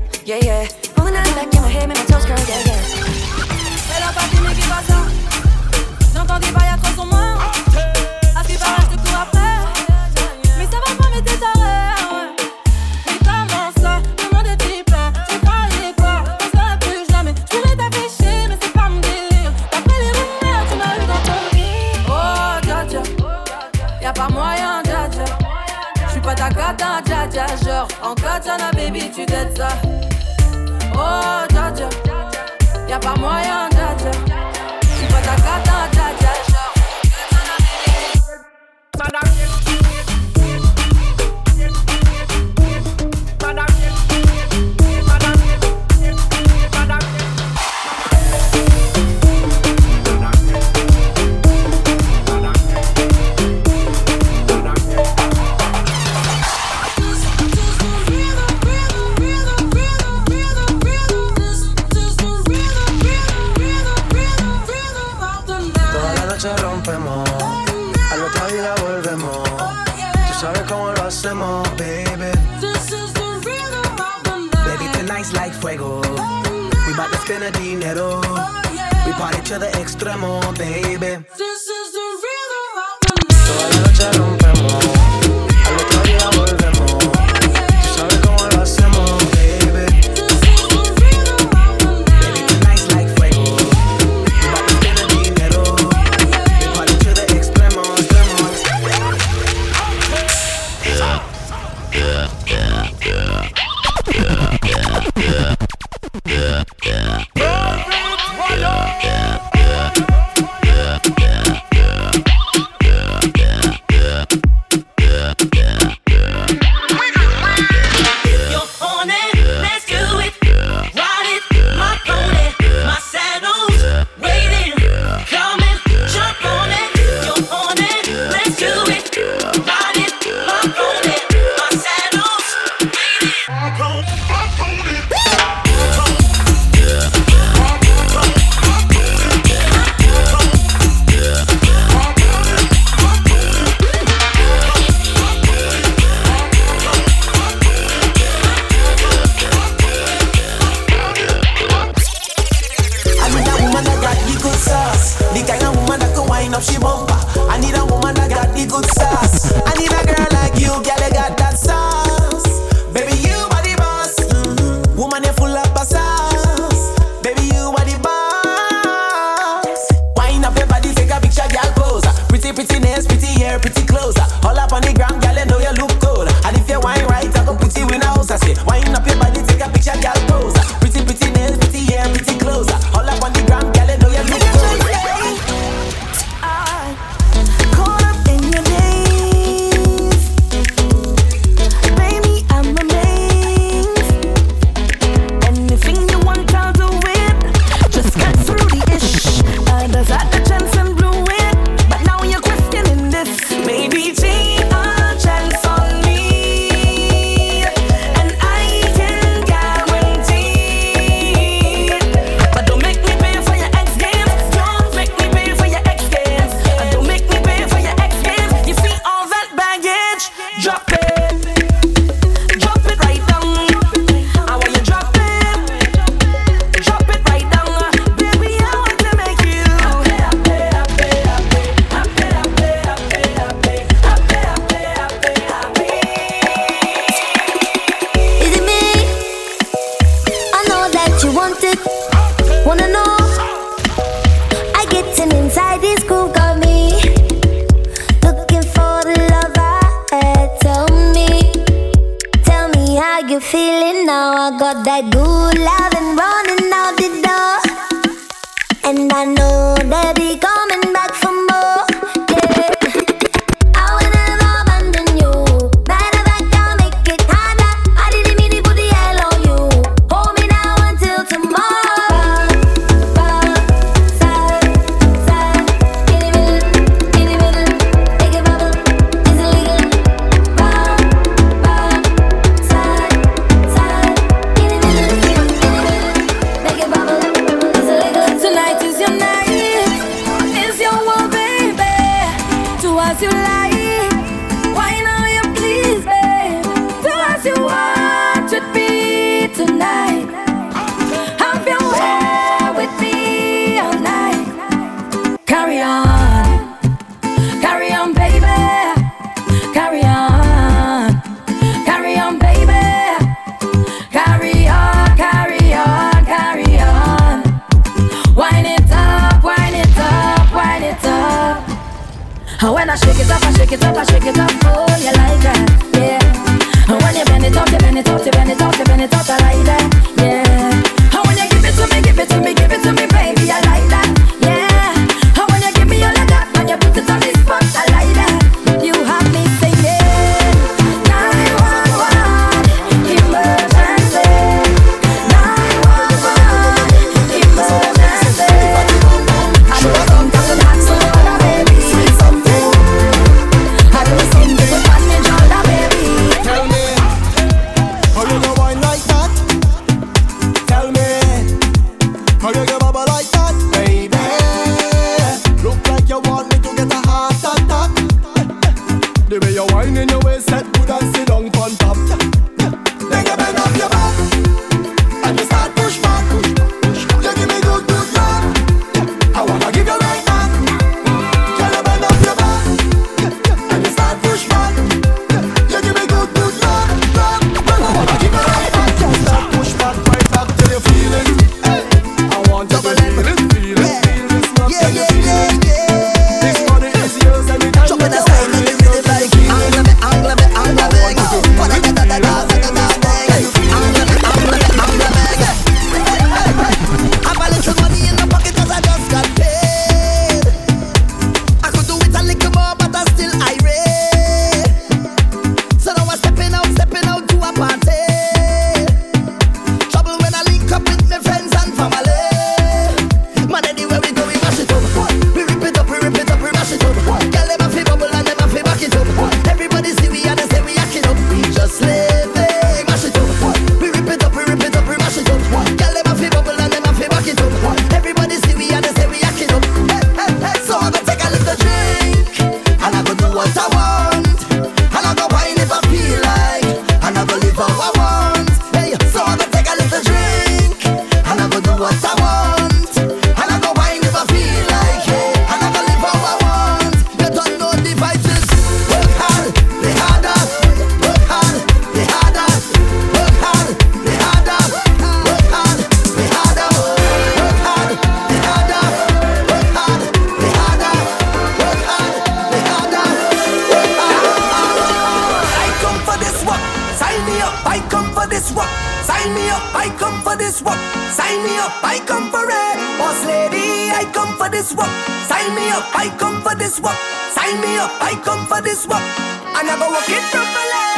Sign 481.22 481.44
me 481.44 481.56
up. 481.58 481.72
I 481.84 482.00
come 482.04 482.30
for 482.32 482.42
it. 482.42 482.76
Boss 482.98 483.24
lady, 483.24 483.94
I 483.94 484.10
come 484.12 484.36
for 484.36 484.48
this 484.50 484.74
work. 484.74 484.90
Sign 485.30 485.54
me 485.54 485.70
up. 485.70 485.86
I 485.94 486.10
come 486.18 486.42
for 486.42 486.54
this 486.56 486.80
work. 486.80 486.98
Sign 487.30 487.60
me 487.60 487.78
up. 487.78 487.92
I 488.02 488.18
come 488.24 488.44
for 488.50 488.60
this 488.60 488.88
work. 488.88 489.06
I 489.54 489.62
go 489.62 489.86
work 489.94 490.08
it 490.10 490.24
properly. 490.34 490.91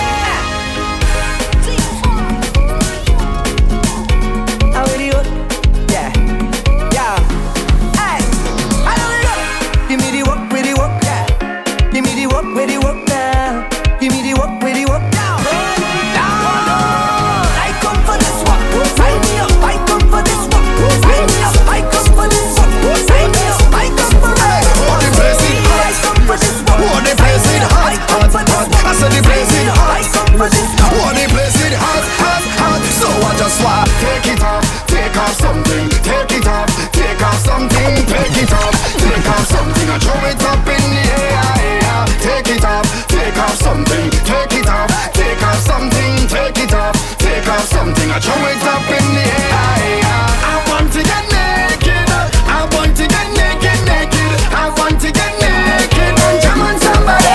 Something, 47.64 48.10
and 48.10 48.22
throw 48.22 48.36
it 48.48 48.64
up 48.64 48.84
in 48.92 49.06
the 49.16 49.24
air, 49.24 50.04
air. 50.04 50.24
I 50.44 50.54
want 50.68 50.92
to 50.92 51.00
get 51.00 51.24
naked, 51.32 52.08
I 52.44 52.68
want 52.76 52.92
to 52.96 53.04
get 53.08 53.28
naked, 53.32 53.80
naked, 53.88 54.30
I 54.52 54.68
want 54.76 55.00
to 55.00 55.08
get 55.08 55.32
naked 55.40 56.12
and 56.12 56.36
jam 56.44 56.60
on 56.60 56.76
somebody. 56.76 57.32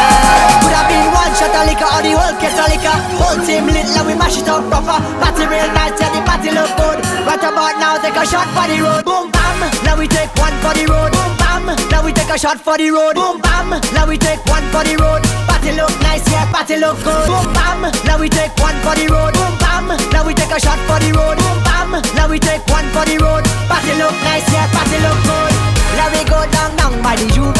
Could 0.62 0.76
have 0.78 0.88
been 0.90 1.08
one 1.10 1.34
shot 1.34 1.54
of 1.54 1.66
liquor 1.66 1.90
or 1.90 2.02
the 2.06 2.14
whole 2.14 2.38
case 2.38 2.58
of 2.62 2.68
liquor. 2.70 2.98
Whole 3.18 3.40
team 3.42 3.66
lit, 3.74 3.90
now 3.98 4.06
we 4.06 4.14
mash 4.14 4.38
it 4.38 4.48
up 4.48 4.64
proper. 4.70 5.02
Party 5.18 5.44
real 5.50 5.70
nice, 5.74 5.98
yeah, 5.98 6.14
the 6.14 6.22
party 6.22 6.54
look 6.54 6.72
good. 6.78 7.00
Right 7.26 7.42
about 7.42 7.76
now, 7.82 7.98
take 7.98 8.16
a 8.16 8.24
shot 8.26 8.48
for 8.54 8.66
the 8.70 8.78
road. 8.82 9.04
Boom 9.06 9.34
bam, 9.34 9.60
now 9.82 9.98
we 9.98 10.06
take 10.08 10.30
one 10.38 10.54
for 10.62 10.74
the 10.78 10.86
road. 10.86 11.12
Boom 11.12 11.32
bam, 11.42 11.66
now 11.90 12.06
we 12.06 12.14
take 12.14 12.30
a 12.30 12.38
shot 12.38 12.62
for 12.62 12.78
the 12.78 12.90
road. 12.94 13.18
Boom 13.18 13.42
bam, 13.42 13.82
now 13.98 14.06
we 14.06 14.18
take 14.18 14.42
one 14.46 14.64
for 14.70 14.86
the 14.86 14.94
road. 15.02 15.49
Party 15.70 15.82
look 15.86 16.02
nice, 16.02 16.26
yeah, 16.32 16.50
party 16.52 16.78
look 16.78 16.98
good. 17.06 17.30
Boom 17.30 17.54
bam, 17.54 17.86
now 18.02 18.18
we 18.18 18.28
take 18.28 18.50
one 18.58 18.74
for 18.82 18.98
the 18.98 19.06
road. 19.06 19.38
Boom 19.38 19.54
bam, 19.62 19.86
now 20.10 20.26
we 20.26 20.34
take 20.34 20.50
a 20.50 20.60
shot 20.60 20.82
for 20.90 20.98
the 20.98 21.14
road. 21.14 21.38
Boom 21.38 21.62
bam, 21.62 21.94
now 22.18 22.26
we 22.26 22.40
take 22.42 22.66
one 22.74 22.90
for 22.90 23.06
the 23.06 23.22
road. 23.22 23.46
Party 23.70 23.94
look 24.02 24.18
nice, 24.26 24.50
yeah, 24.50 24.66
party 24.74 24.98
look 24.98 25.14
good. 25.30 25.54
Now 25.94 26.10
we 26.10 26.26
go 26.26 26.42
down, 26.50 26.74
down 26.74 26.98
by 27.06 27.14
the 27.22 27.30
juve. 27.30 27.54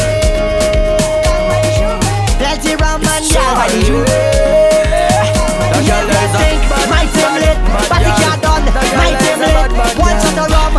Plenty 2.34 2.74
rum 2.82 2.98
and 2.98 3.30
yeah, 3.30 3.54
by 3.54 3.70
the 3.70 3.78
juve. 3.78 4.02
Yeah, 5.86 6.02
yeah, 6.02 6.34
think 6.34 6.66
my 6.90 7.06
team 7.14 7.30
lit, 7.38 7.58
party 7.86 8.10
can't 8.10 8.42
done. 8.42 8.66
My 8.98 9.14
team 9.22 9.38
lit, 9.38 9.70
one 9.94 10.18
shot 10.18 10.34
of 10.34 10.50
rum, 10.50 10.69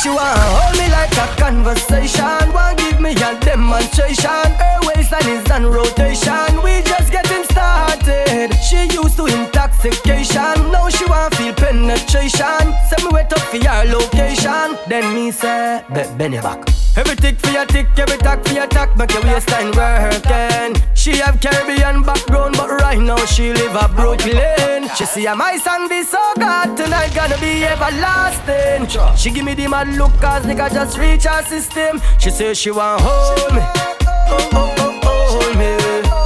She 0.00 0.10
want 0.10 0.38
hold 0.38 0.78
me 0.78 0.88
like 0.92 1.10
a 1.18 1.26
conversation. 1.36 2.52
Want 2.52 2.78
give 2.78 3.00
me 3.00 3.12
a 3.12 3.34
demonstration. 3.40 4.46
Her 4.54 4.78
waistline 4.86 5.28
is 5.28 5.50
on 5.50 5.66
rotation. 5.66 6.62
We 6.62 6.82
just 6.82 7.10
getting 7.10 7.42
started. 7.44 8.54
She 8.62 8.84
used 8.94 9.16
to 9.16 9.26
intoxication. 9.26 10.70
Now 10.70 10.88
she 10.88 11.04
want 11.06 11.34
feel 11.34 11.52
penetration. 11.54 12.74
Send 12.88 13.04
me 13.04 13.10
wait 13.12 13.32
up 13.32 13.40
for 13.40 13.56
your 13.56 13.84
location. 13.86 14.78
Then 14.88 15.14
me 15.14 15.32
say, 15.32 15.82
be 15.92 16.02
bend 16.16 16.34
your 16.34 16.42
back. 16.42 16.87
Every 16.98 17.14
tick 17.14 17.38
for 17.38 17.50
your 17.50 17.64
tick, 17.64 17.86
every 17.96 18.18
tack 18.18 18.44
for 18.44 18.54
your 18.54 18.66
tack, 18.66 18.96
make 18.96 19.12
your 19.12 19.22
waistline 19.22 19.70
working. 19.70 20.74
She 20.94 21.12
have 21.18 21.40
Caribbean 21.40 22.02
background, 22.02 22.56
but 22.56 22.68
right 22.82 22.98
now 22.98 23.24
she 23.24 23.52
live 23.52 23.76
a 23.76 23.86
Brooklyn. 23.88 24.88
She 24.96 25.04
see 25.06 25.32
my 25.32 25.56
song 25.58 25.88
be 25.88 26.02
so 26.02 26.18
good 26.34 26.76
tonight, 26.76 27.14
gonna 27.14 27.38
be 27.38 27.62
everlasting. 27.64 28.88
She 29.16 29.30
give 29.30 29.44
me 29.44 29.54
the 29.54 29.68
mad 29.68 29.96
look, 29.96 30.10
cause 30.20 30.44
nigga 30.44 30.72
just 30.72 30.98
reach 30.98 31.22
her 31.24 31.44
system. 31.44 32.00
She 32.18 32.30
say 32.30 32.52
she 32.54 32.72
want 32.72 33.00
hold 33.00 33.54
me, 33.54 33.62
oh 33.62 34.50
oh 34.52 34.74
oh 34.78 35.00
oh 35.04 35.38
hold 35.38 35.56
me. 35.56 35.70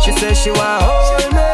She 0.02 0.12
say 0.18 0.32
she 0.32 0.50
want 0.52 0.82
hold 0.82 1.34
me, 1.34 1.51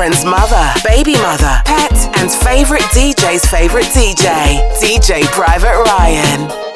Girlfriend's 0.00 0.24
mother, 0.24 0.72
baby 0.82 1.12
mother, 1.12 1.60
pet, 1.66 1.92
and 2.16 2.32
favorite 2.32 2.80
DJ's 2.84 3.44
favorite 3.50 3.84
DJ, 3.84 4.58
DJ 4.80 5.24
Private 5.24 5.76
Ryan. 5.84 6.69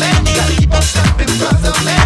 I've 0.00 1.18
been 1.18 1.26
reading 1.26 2.01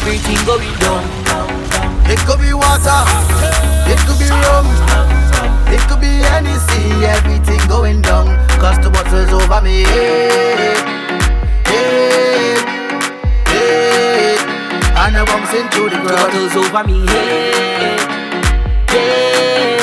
everything 0.00 0.40
going 0.46 0.74
down. 0.78 1.04
It 2.08 2.18
could 2.26 2.40
be 2.40 2.52
water, 2.52 3.04
it 3.86 4.00
could 4.06 4.18
be 4.18 4.28
rum, 4.28 4.66
it 5.68 5.80
could 5.88 6.00
be 6.00 6.24
anything, 6.36 7.04
everything 7.04 7.60
going 7.68 8.00
down. 8.00 8.26
Cause 8.58 8.78
the 8.82 8.90
bottle's 8.90 9.30
over 9.32 9.60
me. 9.60 9.82
Yeah, 9.82 10.74
yeah, 11.68 12.56
yeah. 13.52 15.04
And 15.04 15.16
I 15.16 15.24
bumps 15.24 15.52
into 15.54 15.90
the 15.90 16.00
ground. 16.02 16.32
The 16.32 16.48
bottle's 16.48 16.56
over 16.56 16.84
me. 16.88 17.06
hey, 17.06 17.98
hey, 18.88 19.78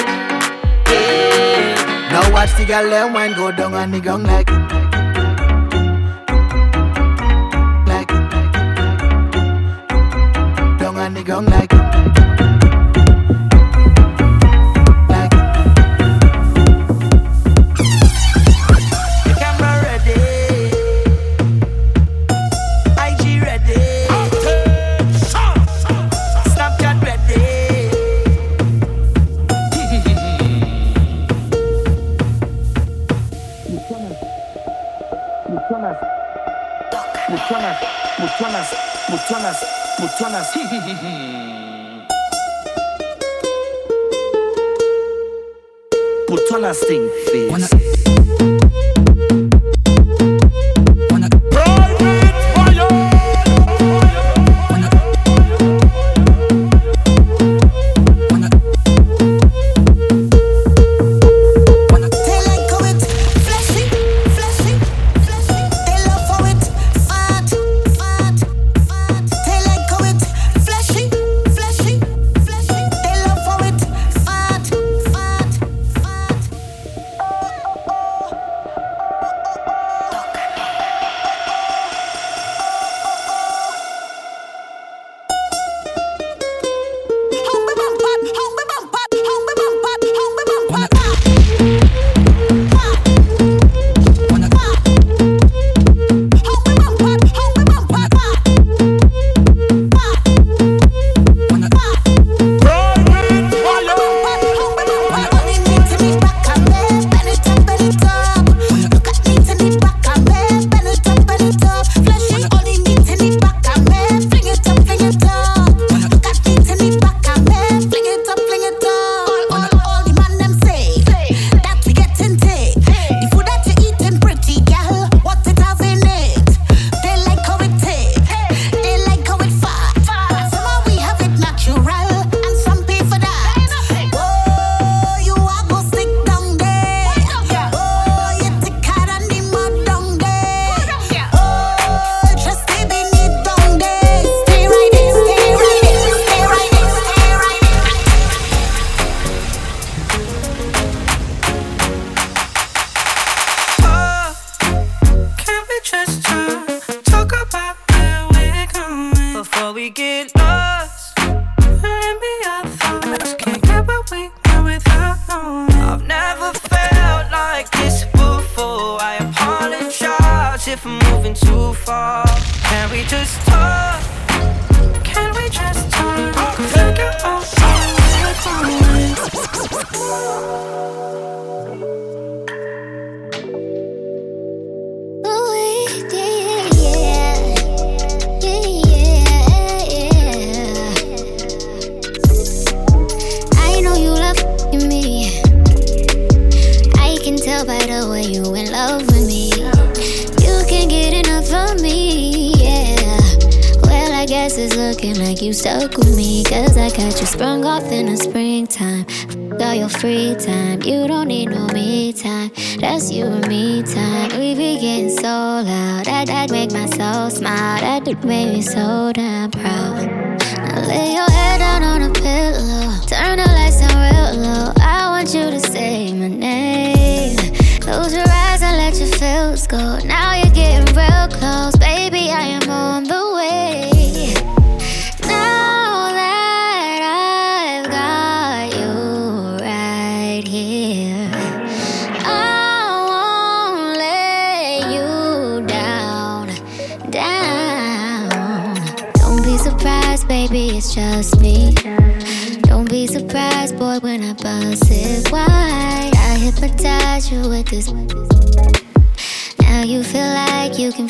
hey. 0.88 1.76
Now 2.12 2.34
watch 2.34 2.56
the 2.58 2.66
girl 2.66 2.94
and 2.94 3.14
wine 3.14 3.34
go 3.34 3.52
down 3.52 3.74
and 3.76 3.94
the 3.94 4.02
gong 4.02 4.24
like. 4.24 4.77
strong 11.38 11.46
like 11.52 11.67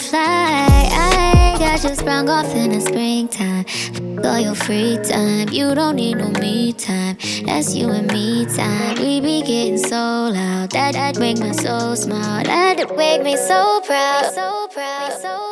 fly. 0.08 0.88
I 0.91 1.55
got 1.60 1.84
you 1.84 1.95
sprung 1.95 2.30
off 2.30 2.53
in 2.55 2.72
the 2.72 2.82
springtime. 2.82 3.66
All 4.24 4.39
your 4.39 4.55
free 4.55 4.97
time, 5.03 5.49
you 5.49 5.76
don't 5.76 5.95
need 5.95 6.18
no 6.18 6.30
me 6.41 6.74
time. 6.74 7.18
That's 7.45 7.76
you 7.76 7.89
and 7.89 8.08
me 8.12 8.45
time. 8.45 8.95
We 8.99 9.20
be 9.22 9.41
getting 9.41 9.78
so 9.78 10.32
loud. 10.34 10.72
That 10.72 10.93
that 10.93 11.20
make 11.20 11.39
my 11.39 11.51
soul 11.51 11.95
smile. 11.95 12.43
That 12.43 12.95
make 12.97 13.22
me 13.22 13.36
so 13.36 13.82
proud. 13.86 14.32
So 14.34 14.68
proud. 14.72 15.12
So 15.14 15.22
proud. 15.22 15.47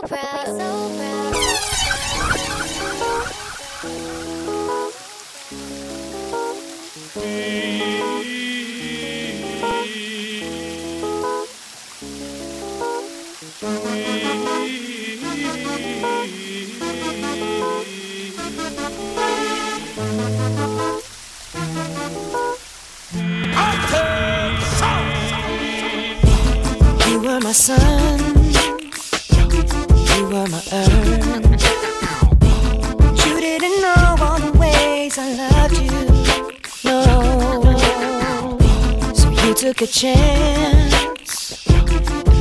took 39.75 39.89
a 39.89 39.91
chance, 39.91 41.67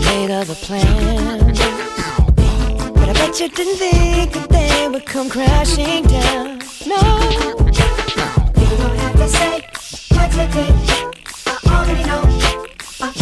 made 0.07 0.31
other 0.31 0.55
plans. 0.55 1.59
But 2.95 3.09
I 3.09 3.13
bet 3.13 3.41
you 3.41 3.49
didn't 3.49 3.77
think 3.77 4.33
that 4.33 4.49
they 4.51 4.89
would 4.89 5.05
come 5.07 5.29
crashing 5.29 6.05
down. 6.05 6.61
No, 6.87 7.01
you 8.61 8.77
don't 8.77 8.99
have 8.99 9.17
to 9.17 9.29
say 9.29 9.63
what 10.11 10.33
you. 10.55 10.67
I 11.47 11.59
already 11.67 12.05
know. 12.05 12.23
I. 13.01 13.13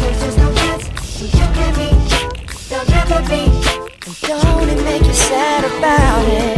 There's 0.00 0.20
just 0.22 0.38
no 0.38 0.54
chance 0.54 1.20
you 1.20 1.28
can 1.28 1.74
be. 1.74 1.88
And 4.06 4.16
don't 4.22 4.68
it 4.68 4.84
make 4.84 5.04
you 5.04 5.14
sad 5.14 5.64
about 5.64 6.28
it? 6.28 6.57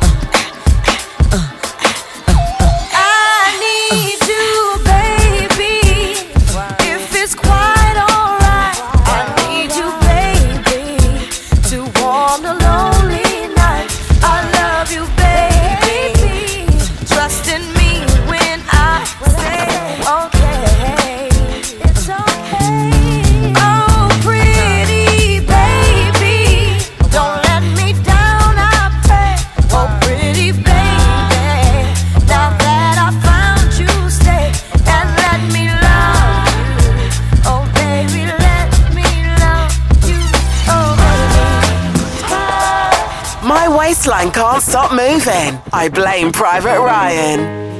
stop 44.61 44.91
moving. 44.91 45.59
I 45.73 45.89
blame 45.89 46.31
Private 46.31 46.79
Ryan. 46.79 47.70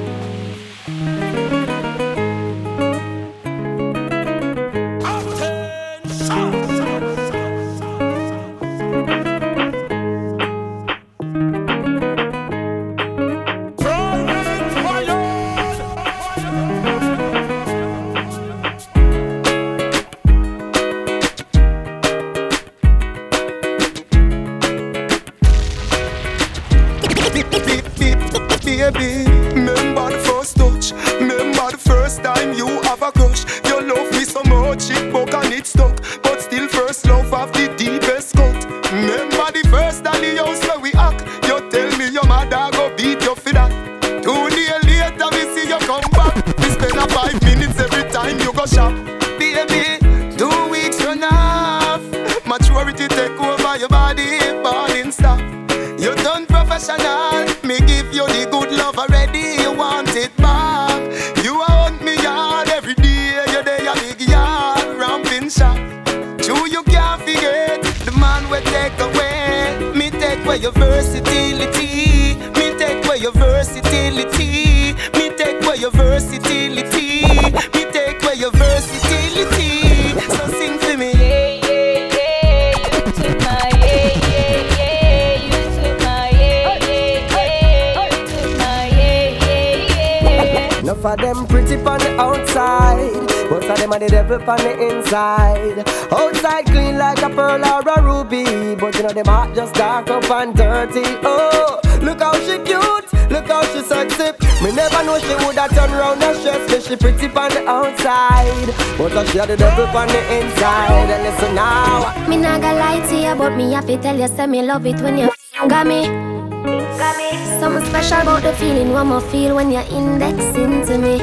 You, 114.21 114.27
say 114.27 114.45
me 114.45 114.61
love 114.61 114.85
it 114.85 115.01
when 115.01 115.17
you 115.17 115.29
got 115.67 115.87
me. 115.87 116.05
Got 116.05 117.17
me. 117.17 117.59
Something 117.59 117.85
special 117.85 118.21
about 118.21 118.43
the 118.43 118.53
feeling 118.53 118.91
one 118.91 119.07
more 119.07 119.21
feel 119.21 119.55
when 119.55 119.71
you're 119.71 119.81
indexing 119.81 120.85
to 120.85 120.97
me. 120.97 121.17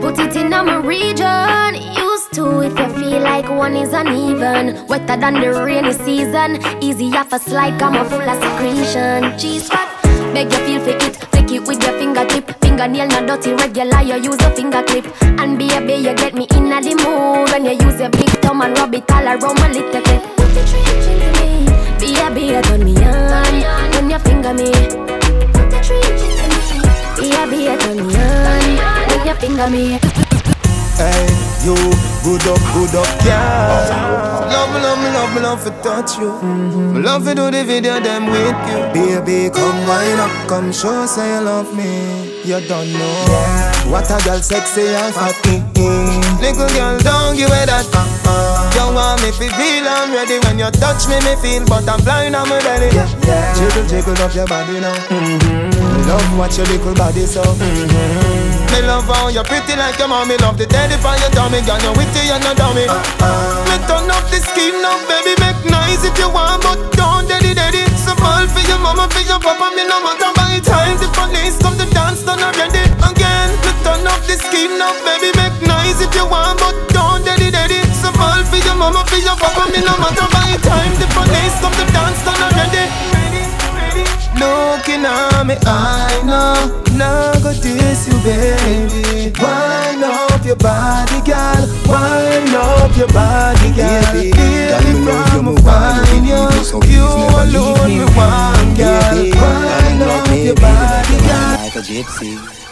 Put 0.00 0.18
it 0.18 0.34
in 0.36 0.50
my 0.50 0.76
region. 0.76 1.74
Used 1.94 2.32
to 2.34 2.60
if 2.62 2.76
you 2.78 2.88
feel 2.98 3.20
like 3.20 3.48
one 3.48 3.76
is 3.76 3.92
uneven. 3.92 4.86
Wetter 4.88 5.16
than 5.16 5.34
the 5.34 5.52
rainy 5.64 5.92
season. 5.92 6.58
Easy 6.82 7.06
off 7.16 7.32
a 7.32 7.38
slide, 7.38 7.78
come 7.78 7.96
on 7.96 8.08
full 8.08 8.20
of 8.20 8.42
secretion. 8.42 9.38
Cheese 9.38 9.68
fat, 9.68 9.88
beg 10.34 10.52
you 10.52 10.58
feel 10.66 10.80
for 10.80 10.96
it. 11.06 11.14
Take 11.32 11.52
it 11.52 11.60
with 11.66 11.82
your 11.82 11.92
fingertip. 11.98 12.60
Fingernail 12.60 13.08
not 13.08 13.26
dirty, 13.26 13.52
regular. 13.54 14.02
You 14.02 14.16
use 14.30 14.42
a 14.42 14.50
finger 14.50 14.82
clip. 14.82 15.06
And 15.22 15.56
be 15.58 15.68
a 15.68 15.80
baby, 15.80 16.08
you 16.08 16.14
get 16.16 16.34
me 16.34 16.46
in 16.56 16.70
the 16.70 16.94
mood 17.04 17.50
when 17.50 17.64
you 17.64 17.86
use 17.86 18.00
your 18.00 18.10
big 18.10 18.30
thumb 18.42 18.62
and 18.62 18.76
rub 18.76 18.94
it 18.94 19.10
all 19.12 19.24
around 19.24 19.58
my 19.60 19.70
little 19.70 20.02
clip. 20.02 21.35
Baby, 21.98 22.52
you 22.52 22.62
turn 22.62 22.84
me 22.84 22.94
on 22.96 23.90
when 23.92 24.10
you 24.10 24.18
finger 24.20 24.52
me. 24.54 24.70
Put 25.52 25.70
the 25.70 25.78
trench 25.82 26.22
into 26.26 26.46
me. 26.50 27.30
Baby, 27.30 27.56
you 27.64 27.76
turn 27.78 28.06
me 28.06 28.14
on 28.16 29.08
when 29.08 29.26
you 29.26 29.34
finger 29.40 29.68
me. 29.70 29.98
Hey, 30.96 31.26
you, 31.64 31.74
good 32.24 32.46
up, 32.48 32.60
good 32.72 32.94
up, 32.96 33.08
yeah. 33.24 34.48
Love 34.52 34.70
me, 34.72 34.80
love 34.80 34.98
me, 34.98 35.08
love 35.10 35.34
me, 35.34 35.40
love 35.40 35.64
to 35.64 35.70
touch 35.82 36.18
you. 36.18 36.32
Me 36.92 37.00
love 37.00 37.24
to 37.24 37.34
do 37.34 37.50
the 37.50 37.64
video 37.64 38.00
them 38.00 38.26
with 38.26 38.56
you. 38.68 38.80
Baby, 38.94 39.50
come 39.50 39.86
wind 39.86 40.20
up, 40.20 40.48
come 40.48 40.72
show 40.72 41.06
say 41.06 41.34
you 41.36 41.40
love 41.44 41.74
me. 41.76 42.42
You 42.44 42.60
don't 42.66 42.92
know 42.92 43.90
what 43.90 44.10
a 44.10 44.22
girl 44.24 44.40
sexy 44.40 44.86
and 44.86 45.14
fat. 45.14 45.34
mm-mm. 45.44 46.25
Little 46.40 46.68
girl, 46.76 46.98
don't 47.00 47.36
give 47.36 47.48
away 47.48 47.66
that. 47.66 47.86
You 48.76 48.92
want 48.94 49.22
me 49.22 49.30
to 49.32 49.48
feel 49.56 49.84
I'm 49.88 50.12
ready 50.12 50.38
when 50.46 50.58
you 50.58 50.70
touch 50.70 51.08
me, 51.08 51.16
me 51.24 51.34
feel, 51.40 51.64
but 51.66 51.88
I'm 51.88 52.00
blind, 52.04 52.36
I'm 52.36 52.50
ready. 52.50 52.90
Jiggle, 52.92 53.86
jiggle 53.88 54.18
up 54.22 54.34
your 54.34 54.46
body 54.46 54.80
now. 54.80 54.94
Mm-hmm. 55.10 56.08
Love 56.08 56.38
watch 56.38 56.58
your 56.58 56.66
little 56.66 56.94
body 56.94 57.26
so. 57.26 57.42
Mm-hmm. 57.42 58.46
Me 58.72 58.82
love 58.82 59.08
how 59.08 59.28
you're 59.28 59.44
pretty 59.44 59.74
like 59.76 59.98
your 59.98 60.08
mommy 60.08 60.36
Love 60.38 60.58
the 60.58 60.66
teddy 60.66 61.00
for 61.00 61.14
your 61.22 61.30
tummy 61.32 61.62
Girl, 61.64 61.80
you 61.80 61.92
witty 61.96 62.28
and 62.28 62.42
no 62.44 62.52
dummy 62.52 62.84
Me 62.84 63.76
turn 63.88 64.10
up 64.10 64.26
the 64.28 64.42
skin 64.42 64.82
now, 64.82 64.98
baby 65.08 65.32
Make 65.40 65.64
nice 65.70 66.04
if 66.04 66.12
you 66.18 66.28
want 66.28 66.60
But 66.60 66.76
don't 66.92 67.24
daddy 67.24 67.54
daddy 67.54 67.86
So 67.96 68.12
fall 68.18 68.44
for 68.50 68.62
your 68.68 68.78
mama, 68.82 69.08
for 69.08 69.22
your 69.24 69.40
papa 69.40 69.72
Me 69.72 69.86
no 69.86 70.02
matter 70.02 70.28
by 70.34 70.58
time 70.60 70.98
The 70.98 71.08
police 71.14 71.56
come 71.62 71.78
to 71.78 71.86
dance 71.94 72.20
done 72.26 72.42
already 72.42 72.84
Again, 73.00 73.48
turn 73.86 74.02
up 74.02 74.20
the 74.26 74.34
skin 74.34 74.78
now, 74.78 74.90
baby 75.06 75.30
Make 75.38 75.58
nice 75.62 76.02
if 76.02 76.10
you 76.18 76.26
want 76.26 76.58
But 76.58 76.74
don't 76.90 77.22
daddy 77.22 77.50
daddy. 77.54 77.78
So 78.02 78.10
fall 78.18 78.42
for 78.50 78.58
your 78.58 78.74
mama, 78.74 79.06
for 79.06 79.20
your 79.22 79.38
papa 79.38 79.70
Me 79.70 79.80
no 79.86 79.94
matter 80.02 80.26
by 80.34 80.58
time. 80.66 80.94
The 80.98 81.06
police 81.14 81.56
come 81.62 81.74
to 81.78 81.86
dance 81.94 82.20
done 82.26 82.42
already 82.42 82.84
Looking 84.42 85.06
at 85.06 85.46
me, 85.46 85.56
I 85.64 86.20
know 86.26 86.82
Not 86.98 87.42
go 87.42 87.54
diss 87.54 88.10
you, 88.10 88.18
baby. 88.26 89.32
Wind 89.38 90.02
up 90.02 90.44
your 90.44 90.56
body, 90.56 91.22
girl 91.22 91.62
Wind 91.86 92.54
up 92.54 92.92
your 92.98 93.08
body, 93.14 93.70
girl. 93.72 94.12
Baby, 94.12 94.76
from 95.30 95.48
a 95.48 95.54
fine 95.62 96.24
you. 96.26 96.42
You 96.90 97.06
alone, 97.06 97.88
me 97.88 98.04
want, 98.18 98.76
girl. 98.76 99.16
Wind 99.16 100.02
up 100.02 100.28
your 100.28 100.54
body, 100.56 101.16
girl 101.24 101.56
Like 101.62 101.76
a 101.76 101.82
gypsy. 101.86 102.65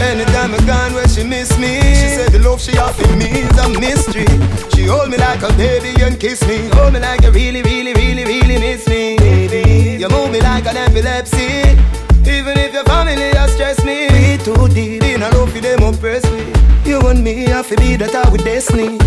Anytime 0.00 0.54
I 0.54 0.58
gone 0.64 0.94
where 0.94 1.08
she 1.08 1.24
miss 1.24 1.58
me. 1.58 1.80
She 1.80 2.08
said 2.14 2.30
the 2.32 2.38
love 2.38 2.60
she 2.60 2.78
offer 2.78 3.06
me 3.16 3.26
is 3.26 3.58
a 3.58 3.68
mystery. 3.80 4.26
She 4.74 4.84
hold 4.84 5.10
me 5.10 5.16
like 5.16 5.42
a 5.42 5.52
baby 5.54 6.00
and 6.02 6.18
kiss 6.18 6.46
me. 6.46 6.68
Hold 6.74 6.92
me 6.92 7.00
like 7.00 7.22
you 7.22 7.32
really, 7.32 7.62
really, 7.62 7.92
really, 7.94 8.24
really 8.24 8.58
miss 8.58 8.86
me. 8.86 9.16
Baby, 9.18 9.98
you 10.00 10.08
move 10.08 10.30
me 10.30 10.40
like 10.40 10.66
an 10.66 10.76
epilepsy. 10.76 11.62
Even 12.30 12.56
if 12.58 12.72
your 12.72 12.84
family 12.84 13.30
has 13.34 13.52
stressed 13.52 13.84
me. 13.84 14.08
Be 14.08 14.38
too 14.42 14.68
deep 14.68 15.02
in 15.02 15.22
a 15.22 15.30
love 15.30 15.52
for 15.52 15.60
them 15.60 15.82
oppress 15.82 16.24
me. 16.30 16.46
You 16.84 17.00
and 17.08 17.22
me 17.24 17.46
have 17.50 17.68
to 17.68 17.76
be 17.76 17.96
that 17.96 18.14
I 18.14 18.30
with 18.30 18.44
destiny. 18.44 18.98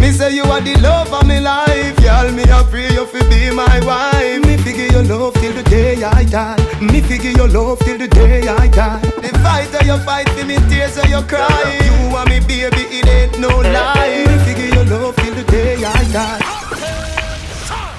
Me 0.00 0.10
say 0.10 0.34
you 0.34 0.42
are 0.44 0.60
the 0.60 0.74
love 0.80 1.12
of 1.12 1.26
my 1.26 1.38
life. 1.38 1.98
Y'all 2.00 2.30
me 2.32 2.42
I 2.42 2.62
pray 2.68 2.90
you 2.90 3.06
fi 3.06 3.20
be 3.30 3.54
my 3.54 3.80
wife. 3.86 4.44
Me 4.44 4.56
figure 4.56 4.86
your 4.86 5.04
love 5.04 5.34
till 5.34 5.52
the 5.52 5.62
day 5.62 6.02
I 6.02 6.24
die 6.24 6.59
Me 6.80 7.02
figure 7.02 7.30
your 7.32 7.48
love 7.48 7.78
till 7.80 7.98
the 7.98 8.08
day 8.08 8.48
I 8.48 8.66
die 8.68 9.00
The 9.20 9.28
fight 9.44 9.68
that 9.72 9.84
you 9.84 9.98
fight 9.98 10.28
for 10.30 10.46
me 10.46 10.56
tears 10.68 10.94
that 10.96 11.10
you 11.10 11.20
cry 11.28 11.46
You 11.84 12.16
and 12.16 12.28
me 12.30 12.40
baby 12.40 12.88
it 12.88 13.06
ain't 13.06 13.38
no 13.38 13.48
lie 13.48 14.24
Me 14.26 14.38
figure 14.44 14.74
your 14.74 14.86
love 14.86 15.14
till 15.16 15.34
the 15.34 15.44
day 15.44 15.76
I 15.84 16.04
die 16.12 16.60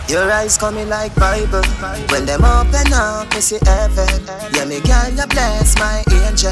Your 0.10 0.30
eyes 0.30 0.58
coming 0.58 0.90
like 0.90 1.16
Bible. 1.16 1.64
When 2.12 2.26
them 2.26 2.44
open 2.44 2.92
up, 2.92 3.34
me 3.34 3.40
see 3.40 3.60
heaven. 3.64 4.10
Yeah, 4.54 4.66
me 4.66 4.82
girl, 4.82 5.08
you 5.08 5.26
bless 5.28 5.80
my 5.80 6.04
angel. 6.12 6.52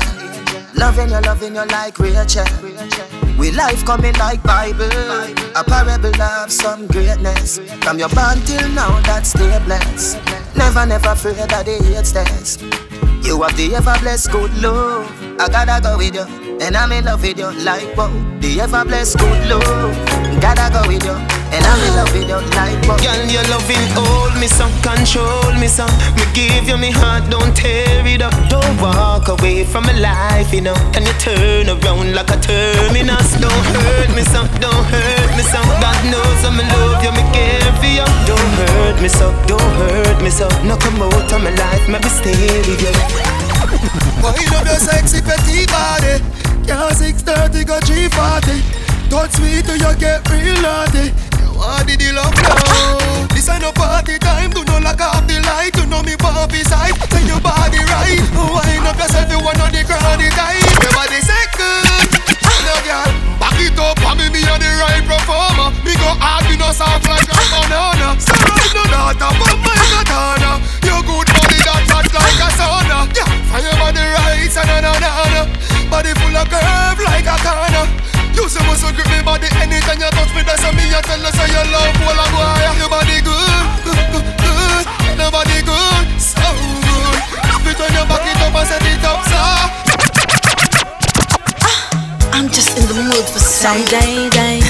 Loving 0.80 1.10
you, 1.10 1.20
loving 1.20 1.56
you 1.56 1.66
like 1.66 2.00
Rachel. 2.00 2.46
We 3.38 3.52
life 3.52 3.84
coming 3.86 4.14
like 4.16 4.42
Bible. 4.44 4.90
A 5.56 5.62
parable 5.62 6.22
of 6.22 6.50
some 6.50 6.88
greatness. 6.88 7.60
From 7.84 8.00
your 8.00 8.08
born 8.08 8.40
till 8.46 8.70
now, 8.70 9.02
that's 9.02 9.32
stay 9.32 9.60
blessed. 9.66 10.18
Never, 10.56 10.86
never 10.86 11.10
afraid 11.10 11.36
that 11.36 11.66
they 11.66 11.80
hate 11.80 12.06
test. 12.06 12.62
You 13.24 13.42
have 13.42 13.58
the 13.58 13.76
ever 13.76 13.96
blessed 14.00 14.32
good 14.32 14.54
love. 14.62 15.06
I 15.38 15.50
gotta 15.50 15.84
go 15.84 15.98
with 15.98 16.16
you, 16.16 16.58
and 16.62 16.78
I'm 16.78 16.94
in 16.94 17.04
love 17.06 17.24
with 17.24 17.38
you 17.38 17.52
like 17.64 17.98
wow. 17.98 18.10
The 18.40 18.62
ever 18.62 18.86
blessed 18.86 19.20
good 19.20 19.50
love. 19.50 20.42
Gotta 20.42 20.72
go 20.72 20.88
with 20.88 21.04
you, 21.04 21.16
and 21.52 21.66
I'm 21.66 21.82
in 21.88 21.94
love 21.96 22.12
with 22.14 22.30
you 22.30 22.42
like 22.56 22.78
wow. 22.86 22.98
Girl, 23.02 23.22
your 23.30 23.46
loving 23.50 23.88
hold 23.98 24.38
me 24.40 24.48
some, 24.48 24.72
control 24.82 25.54
me 25.58 25.68
some. 25.68 25.92
Me 26.16 26.24
give 26.34 26.68
you 26.68 26.78
me 26.78 26.92
heart, 26.92 27.30
don't 27.30 27.56
tear 27.56 28.06
it 28.06 28.22
up. 28.22 28.34
Don't 28.50 28.76
walk 28.82 29.28
away 29.28 29.64
from 29.64 29.86
my 29.86 29.96
life, 29.98 30.54
you 30.54 30.62
know. 30.62 30.78
And 30.94 31.06
you 31.06 31.16
turn 31.18 31.70
around 31.70 32.14
like 32.14 32.30
a 32.30 32.38
terminus. 32.38 33.34
Don't 33.42 33.66
hurt 33.74 34.10
me 34.16 34.24
some, 34.24 34.48
don't 34.62 34.86
hurt 34.94 35.32
me 35.38 35.44
some. 35.44 35.68
God 35.82 36.00
knows 36.12 36.42
I'm 36.46 36.60
in 36.60 36.68
love 36.70 37.04
you, 37.04 37.12
me 37.12 37.24
care 37.34 37.74
for 37.82 37.90
you. 37.90 38.08
Don't 38.30 38.52
hurt 38.58 39.02
me 39.02 39.10
so, 39.10 39.34
don't 39.48 39.72
hurt 39.80 40.22
me 40.22 40.30
so. 40.30 40.48
No 40.64 40.78
come 40.78 41.02
out 41.02 41.32
of 41.32 41.42
my 41.42 41.52
life, 41.52 41.84
maybe 41.90 42.10
stay 42.10 42.36
with 42.68 42.82
you. 42.82 42.94
Wind 44.22 44.54
up 44.54 44.66
your 44.66 44.78
sexy 44.78 45.22
petite 45.22 45.70
body. 45.70 46.22
Can't 46.68 46.96
630 46.96 47.66
go 47.66 47.80
340. 47.82 48.62
Touch 49.10 49.32
sweet 49.32 49.66
till 49.66 49.78
you 49.78 49.96
get 49.98 50.22
real 50.30 50.62
naughty. 50.62 51.10
You 51.60 51.68
want 51.68 51.92
the 51.92 52.00
deal 52.00 52.16
of 52.16 52.32
now. 52.40 53.28
This 53.36 53.52
ain't 53.52 53.60
no 53.60 53.76
party 53.76 54.16
time. 54.16 54.56
Do 54.56 54.64
not 54.64 54.80
lock 54.80 55.04
off 55.04 55.28
the 55.28 55.44
light. 55.44 55.76
You 55.76 55.92
know 55.92 56.00
me 56.08 56.16
puppy 56.16 56.64
side. 56.64 56.96
Say 57.12 57.28
your 57.28 57.44
body 57.44 57.84
right. 57.84 58.24
Wind 58.32 58.88
up 58.88 58.96
yourself. 58.96 59.28
You 59.28 59.44
want 59.44 59.60
on 59.60 59.68
the 59.76 59.84
it 59.84 59.92
tight. 59.92 60.64
Your 60.80 60.94
body 60.96 61.20
second. 61.20 62.16
No 62.64 62.76
girl, 62.88 63.12
back 63.44 63.60
it 63.60 63.76
up. 63.76 64.00
I 64.08 64.16
me 64.16 64.32
me 64.32 64.40
a 64.40 64.56
the 64.56 64.72
right 64.80 65.04
performer. 65.04 65.76
Me 65.84 66.00
go 66.00 66.16
hard. 66.24 66.48
Me 66.48 66.56
no 66.56 66.72
soft 66.72 67.04
like 67.12 67.28
a 67.28 67.40
banana. 67.52 68.16
So 68.24 68.32
right 68.40 68.72
no 68.72 68.84
daughter, 68.88 69.28
but 69.36 69.60
my 69.60 69.76
katana. 70.00 70.64
You 70.88 70.96
good 71.04 71.28
body 71.28 71.60
that 71.68 71.84
hot 71.92 72.08
like 72.08 72.40
a 72.40 72.48
sauna. 72.56 73.04
Yeah, 73.12 73.28
fire 73.52 73.76
body 73.76 74.00
right. 74.00 74.48
Na 74.56 74.80
na 74.80 74.96
na 74.96 75.12
na. 75.28 75.42
Body 75.92 76.16
full 76.24 76.40
of 76.40 76.48
curve 76.48 77.04
like 77.04 77.28
a 77.28 77.36
corner. 77.44 78.19
You 78.40 78.48
say 78.48 78.64
must 78.64 78.88
grip 78.96 79.04
me 79.12 79.20
body 79.20 79.52
anytime 79.60 80.00
you 80.00 80.08
touch 80.16 80.32
me. 80.32 80.48
That's 80.48 80.64
me. 80.72 80.88
I 80.96 81.04
tell 81.04 81.20
you 81.20 81.28
say 81.28 81.52
you 81.52 81.60
love 81.76 81.92
all 82.08 82.20
of 82.24 82.32
boy. 82.32 82.72
Your 82.80 82.88
body 82.88 83.20
good, 83.20 83.68
good, 83.84 84.00
good, 84.16 84.28
good. 84.40 84.86
Nobody 85.20 85.60
good, 85.68 86.08
so 86.16 86.40
good. 86.40 87.20
Spit 87.60 87.84
on 87.84 87.92
your 87.92 88.08
back 88.08 88.24
it 88.24 88.40
up 88.40 88.56
and 88.56 88.64
set 88.64 88.80
it 88.88 89.04
up, 89.04 89.20
so. 89.28 89.44
Ah, 91.68 92.32
I'm 92.32 92.48
just 92.48 92.80
in 92.80 92.88
the 92.88 92.96
mood 93.12 93.28
for 93.28 93.44
some 93.44 93.84
day 93.92 94.32
day. 94.32 94.64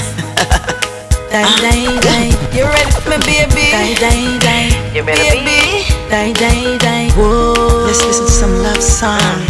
Die, 1.30 1.46
die, 1.62 1.94
die. 2.02 2.34
You 2.50 2.66
ready 2.66 2.90
for 2.90 3.06
me, 3.06 3.22
baby? 3.22 3.70
Die, 3.70 3.94
die, 4.02 4.34
die. 4.42 4.66
You 4.90 5.06
ready, 5.06 5.46
baby? 5.46 5.86
Die, 6.10 6.32
die, 6.34 6.74
die. 6.82 7.06
Whoa. 7.14 7.86
Let's 7.86 8.02
listen 8.04 8.26
to 8.26 8.32
some 8.32 8.54
love 8.64 8.82
song. 8.82 9.49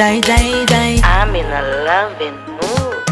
Die, 0.00 0.18
die, 0.22 0.64
die. 0.64 0.98
I'm 1.04 1.36
in 1.36 1.44
a 1.44 1.60
loving 1.84 2.32
mood. 2.56 3.04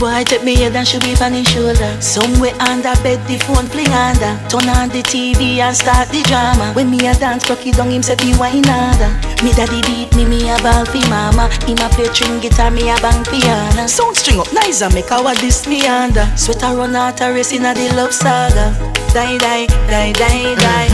Boy, 0.00 0.24
take 0.24 0.42
me 0.42 0.54
head 0.56 0.74
and 0.74 0.88
should 0.88 1.02
be 1.02 1.12
on 1.20 1.34
his 1.34 1.46
shoulder. 1.46 1.92
Somewhere 2.00 2.56
under 2.56 2.96
bed, 3.04 3.20
the 3.28 3.36
phone 3.44 3.68
fling 3.68 3.92
under. 3.92 4.32
Turn 4.48 4.64
on 4.72 4.88
the 4.88 5.04
TV 5.04 5.60
and 5.60 5.76
start 5.76 6.08
the 6.08 6.22
drama. 6.24 6.72
When 6.72 6.90
me 6.90 7.06
a 7.06 7.12
dance, 7.12 7.44
cocky 7.44 7.72
down 7.72 7.90
him 7.90 8.02
say 8.02 8.16
fi 8.16 8.32
wine 8.40 8.64
harder. 8.64 9.12
Me 9.44 9.52
daddy 9.52 9.84
beat 9.84 10.16
me, 10.16 10.24
me 10.24 10.48
a 10.48 10.56
ball 10.64 10.86
fi 10.86 11.04
mama. 11.10 11.52
Him 11.68 11.76
a 11.84 11.88
play 11.92 12.08
string 12.16 12.40
guitar, 12.40 12.70
me 12.70 12.88
a 12.88 12.96
bang 13.04 13.22
piano. 13.28 13.86
Sound 13.86 14.16
string 14.16 14.40
up 14.40 14.50
nice 14.54 14.80
and 14.80 14.94
make 14.94 15.12
our 15.12 15.34
this 15.34 15.68
me 15.68 15.86
under. 15.86 16.24
Sweater 16.34 16.80
run 16.80 16.96
out 16.96 17.20
a 17.20 17.28
race 17.28 17.52
in 17.52 17.66
a 17.66 17.74
the 17.74 17.92
love 17.92 18.14
saga. 18.14 18.72
Die, 19.12 19.36
die, 19.36 19.66
die, 19.92 20.16
die, 20.16 20.54
die. 20.56 20.88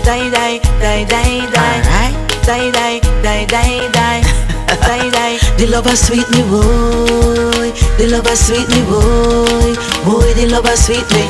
Die, 0.00 0.30
die, 0.32 0.58
die, 0.80 1.04
die, 1.04 1.44
die. 1.52 2.26
Die, 2.46 2.70
die, 2.70 3.00
die, 3.20 3.44
die, 3.44 3.92
die. 3.92 4.45
Die, 4.66 5.10
die. 5.10 5.38
The 5.58 5.66
lover 5.70 5.96
sweet 5.96 6.28
me, 6.30 6.42
boy. 6.42 7.72
The 7.98 8.06
lover 8.10 8.36
sweet 8.36 8.68
me, 8.68 8.82
boy. 8.86 9.74
Boy, 10.04 10.34
the 10.34 10.46
lover 10.50 10.76
sweet 10.76 11.06
me. 11.12 11.22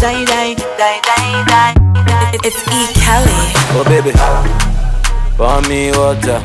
Die, 0.00 0.24
die, 0.24 0.54
die, 0.78 1.00
die, 1.04 1.44
die. 1.44 1.74
It's 2.44 2.60
E. 2.68 2.92
Kelly. 3.00 3.54
Oh 3.76 3.84
baby, 3.84 4.12
pour 5.36 5.60
me 5.68 5.90
water, 5.92 6.40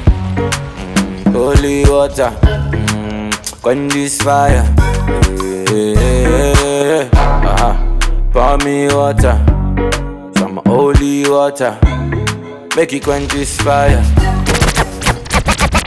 holy 1.31 1.83
water, 1.85 2.31
mm, 2.41 3.61
quench 3.61 3.93
this 3.93 4.21
fire. 4.21 4.63
Uh-huh. 7.13 7.75
Pour 8.31 8.57
me 8.59 8.87
water, 8.87 9.37
some 10.37 10.61
holy 10.65 11.29
water, 11.29 11.77
make 12.75 12.93
it 12.93 13.03
quench 13.03 13.31
this 13.31 13.59
fire. 13.61 14.03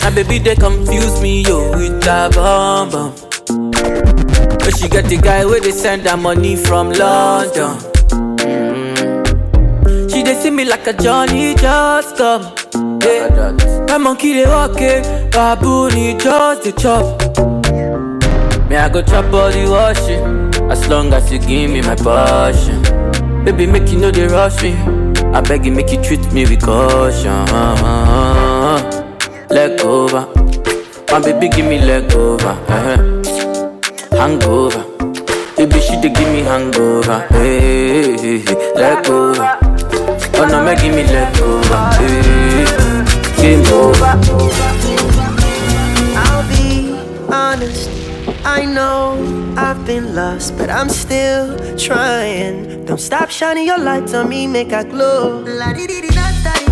My 0.03 0.11
baby 0.11 0.39
they 0.39 0.55
confuse 0.57 1.21
me 1.21 1.43
yo 1.43 1.71
with 1.71 2.05
a 2.07 2.31
bomb 2.35 2.91
bomb. 2.91 3.15
But 4.59 4.77
she 4.77 4.89
got 4.89 5.05
the 5.05 5.19
guy 5.23 5.45
where 5.45 5.61
they 5.61 5.71
send 5.71 6.03
her 6.03 6.17
money 6.17 6.57
from 6.57 6.91
London. 6.91 7.77
Mm. 8.43 10.11
She 10.11 10.23
they 10.23 10.35
see 10.35 10.51
me 10.51 10.65
like 10.65 10.87
a 10.87 10.93
Johnny 10.93 11.55
just 11.55 12.17
come. 12.17 12.43
Yeah. 13.03 13.57
My 13.89 13.99
monkey 13.99 14.33
they 14.35 14.47
walk 14.47 14.81
it, 14.81 15.05
baboon 15.33 15.93
he 15.93 16.15
just 16.15 16.63
the 16.65 16.73
chop. 16.73 17.21
Me 18.69 18.77
I 18.77 18.89
go 18.89 19.03
chop 19.03 19.33
all 19.33 19.51
the 19.51 19.67
washing, 19.71 20.71
as 20.71 20.89
long 20.89 21.13
as 21.13 21.31
you 21.31 21.39
give 21.39 21.71
me 21.71 21.81
my 21.83 21.95
passion. 21.97 22.83
Baby 23.45 23.67
make 23.67 23.89
you 23.91 23.99
know 23.99 24.11
they 24.11 24.27
rush 24.27 24.63
me. 24.63 24.73
I 25.33 25.41
beg 25.41 25.65
you 25.65 25.73
make 25.73 25.91
you 25.91 26.03
treat 26.03 26.33
me 26.33 26.45
with 26.45 26.63
caution. 26.63 27.47
Leg 29.53 29.81
over, 29.83 30.27
my 31.11 31.21
baby 31.21 31.49
give 31.49 31.67
me 31.67 31.79
leg 31.79 32.11
over. 32.15 32.49
Uh-huh. 32.49 32.97
Hangover, 34.17 34.83
baby 35.57 35.79
she 35.81 36.01
dey 36.01 36.09
give 36.09 36.29
me 36.33 36.41
hangover. 36.41 37.21
Hey, 37.29 38.17
hey, 38.17 38.39
hey. 38.39 38.75
leg 38.75 39.07
over. 39.11 39.59
Oh 40.41 40.47
no, 40.51 40.65
make 40.65 40.81
give 40.81 40.95
me 40.95 41.05
leg 41.05 41.37
over. 41.41 41.81
Hey, 42.01 43.05
game 43.43 43.67
over. 43.73 44.07
I'll 46.17 46.49
be 46.49 46.97
honest. 47.31 47.91
I 48.45 48.65
know 48.65 49.55
I've 49.57 49.85
been 49.87 50.15
lost, 50.15 50.57
but 50.57 50.71
I'm 50.71 50.89
still 50.89 51.77
trying. 51.77 52.87
Don't 52.87 52.99
stop 52.99 53.31
shining 53.31 53.67
your 53.67 53.79
lights 53.79 54.15
on 54.15 54.31
me, 54.31 54.47
make 54.47 54.73
I 54.73 54.85
glow. 54.85 55.45
Don't 55.45 56.72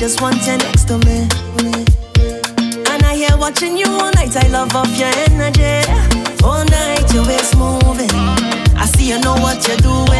just 0.00 0.22
want 0.22 0.36
you 0.46 0.56
next 0.56 0.88
to 0.88 0.96
me. 1.04 1.28
And 2.88 3.04
I 3.04 3.14
hear 3.16 3.36
watching 3.36 3.76
you 3.76 3.84
all 3.86 4.10
night, 4.12 4.34
I 4.34 4.48
love 4.48 4.74
off 4.74 4.88
your 4.96 5.12
energy. 5.28 5.84
All 6.42 6.64
night, 6.64 7.12
your 7.12 7.26
waist 7.26 7.54
moving. 7.54 8.10
I 8.80 8.86
see 8.96 9.10
you 9.10 9.20
know 9.20 9.34
what 9.34 9.68
you're 9.68 9.76
doing. 9.76 10.19